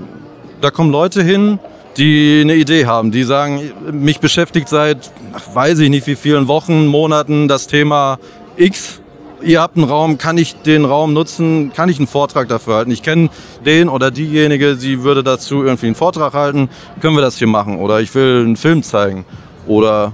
da 0.60 0.70
kommen 0.70 0.92
Leute 0.92 1.22
hin, 1.22 1.58
die 1.96 2.40
eine 2.42 2.54
Idee 2.54 2.86
haben, 2.86 3.10
die 3.10 3.24
sagen, 3.24 3.72
mich 3.90 4.20
beschäftigt 4.20 4.68
seit, 4.68 5.10
weiß 5.52 5.80
ich 5.80 5.90
nicht 5.90 6.06
wie 6.06 6.16
vielen 6.16 6.46
Wochen, 6.46 6.86
Monaten 6.86 7.48
das 7.48 7.66
Thema 7.66 8.18
X, 8.56 9.00
ihr 9.42 9.60
habt 9.60 9.76
einen 9.76 9.88
Raum, 9.88 10.18
kann 10.18 10.38
ich 10.38 10.54
den 10.62 10.84
Raum 10.84 11.12
nutzen, 11.12 11.72
kann 11.74 11.88
ich 11.88 11.98
einen 11.98 12.06
Vortrag 12.06 12.48
dafür 12.48 12.76
halten? 12.76 12.90
Ich 12.90 13.02
kenne 13.02 13.30
den 13.64 13.88
oder 13.88 14.10
diejenige, 14.10 14.76
sie 14.76 15.02
würde 15.02 15.22
dazu 15.22 15.64
irgendwie 15.64 15.86
einen 15.86 15.94
Vortrag 15.94 16.34
halten, 16.34 16.68
können 17.00 17.16
wir 17.16 17.22
das 17.22 17.36
hier 17.36 17.48
machen? 17.48 17.78
Oder 17.78 18.00
ich 18.00 18.14
will 18.14 18.42
einen 18.44 18.56
Film 18.56 18.82
zeigen 18.82 19.24
oder 19.66 20.12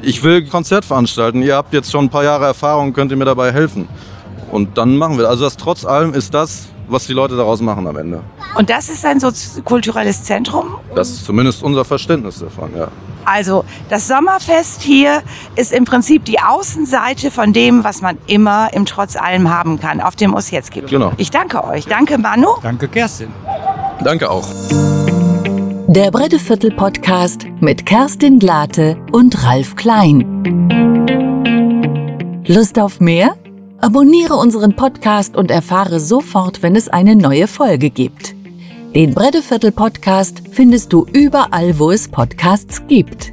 ich 0.00 0.22
will 0.24 0.38
ein 0.38 0.48
Konzert 0.48 0.84
veranstalten, 0.84 1.42
ihr 1.42 1.54
habt 1.54 1.72
jetzt 1.72 1.90
schon 1.90 2.06
ein 2.06 2.10
paar 2.10 2.24
Jahre 2.24 2.46
Erfahrung, 2.46 2.92
könnt 2.92 3.10
ihr 3.10 3.16
mir 3.16 3.24
dabei 3.24 3.52
helfen? 3.52 3.88
Und 4.50 4.76
dann 4.76 4.96
machen 4.96 5.18
wir. 5.18 5.28
Also 5.28 5.44
das 5.44 5.56
trotz 5.56 5.84
allem 5.84 6.12
ist 6.12 6.34
das, 6.34 6.68
was 6.92 7.06
die 7.06 7.12
Leute 7.12 7.36
daraus 7.36 7.60
machen 7.60 7.86
am 7.86 7.96
Ende. 7.96 8.20
Und 8.54 8.70
das 8.70 8.88
ist 8.88 9.04
ein 9.04 9.18
kulturelles 9.64 10.24
Zentrum? 10.24 10.76
Das 10.94 11.10
ist 11.10 11.24
zumindest 11.24 11.62
unser 11.62 11.84
Verständnis 11.84 12.38
davon, 12.38 12.70
ja. 12.76 12.88
Also 13.24 13.64
das 13.88 14.08
Sommerfest 14.08 14.82
hier 14.82 15.22
ist 15.54 15.72
im 15.72 15.84
Prinzip 15.84 16.24
die 16.24 16.40
Außenseite 16.40 17.30
von 17.30 17.52
dem, 17.52 17.84
was 17.84 18.02
man 18.02 18.18
immer 18.26 18.72
im 18.74 18.84
Trotz 18.84 19.16
allem 19.16 19.48
haben 19.48 19.78
kann, 19.78 20.00
auf 20.00 20.16
dem 20.16 20.34
Ossietzky. 20.34 20.82
Genau. 20.82 21.12
Ich 21.16 21.30
danke 21.30 21.64
euch. 21.64 21.86
Danke 21.86 22.18
Manu. 22.18 22.48
Danke 22.62 22.88
Kerstin. 22.88 23.28
Danke 24.02 24.28
auch. 24.30 24.46
Der 25.86 26.10
Bretteviertel 26.10 26.72
Podcast 26.72 27.46
mit 27.60 27.86
Kerstin 27.86 28.38
Glate 28.38 28.96
und 29.12 29.44
Ralf 29.44 29.76
Klein. 29.76 30.24
Lust 32.46 32.78
auf 32.78 32.98
mehr? 32.98 33.36
Abonniere 33.82 34.34
unseren 34.34 34.76
Podcast 34.76 35.36
und 35.36 35.50
erfahre 35.50 35.98
sofort, 35.98 36.62
wenn 36.62 36.76
es 36.76 36.88
eine 36.88 37.16
neue 37.16 37.48
Folge 37.48 37.90
gibt. 37.90 38.32
Den 38.94 39.12
Bretteviertel 39.12 39.72
Podcast 39.72 40.40
findest 40.52 40.92
du 40.92 41.04
überall, 41.12 41.76
wo 41.80 41.90
es 41.90 42.06
Podcasts 42.06 42.80
gibt. 42.86 43.32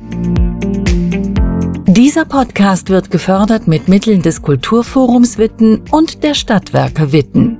Dieser 1.85 2.25
Podcast 2.25 2.89
wird 2.89 3.11
gefördert 3.11 3.67
mit 3.67 3.87
Mitteln 3.87 4.23
des 4.23 4.41
Kulturforums 4.41 5.37
Witten 5.37 5.83
und 5.91 6.23
der 6.23 6.33
Stadtwerke 6.33 7.11
Witten. 7.11 7.59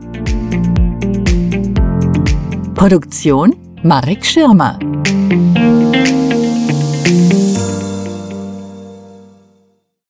Produktion 2.73 3.55
Marek 3.83 4.25
Schirmer. 4.25 4.79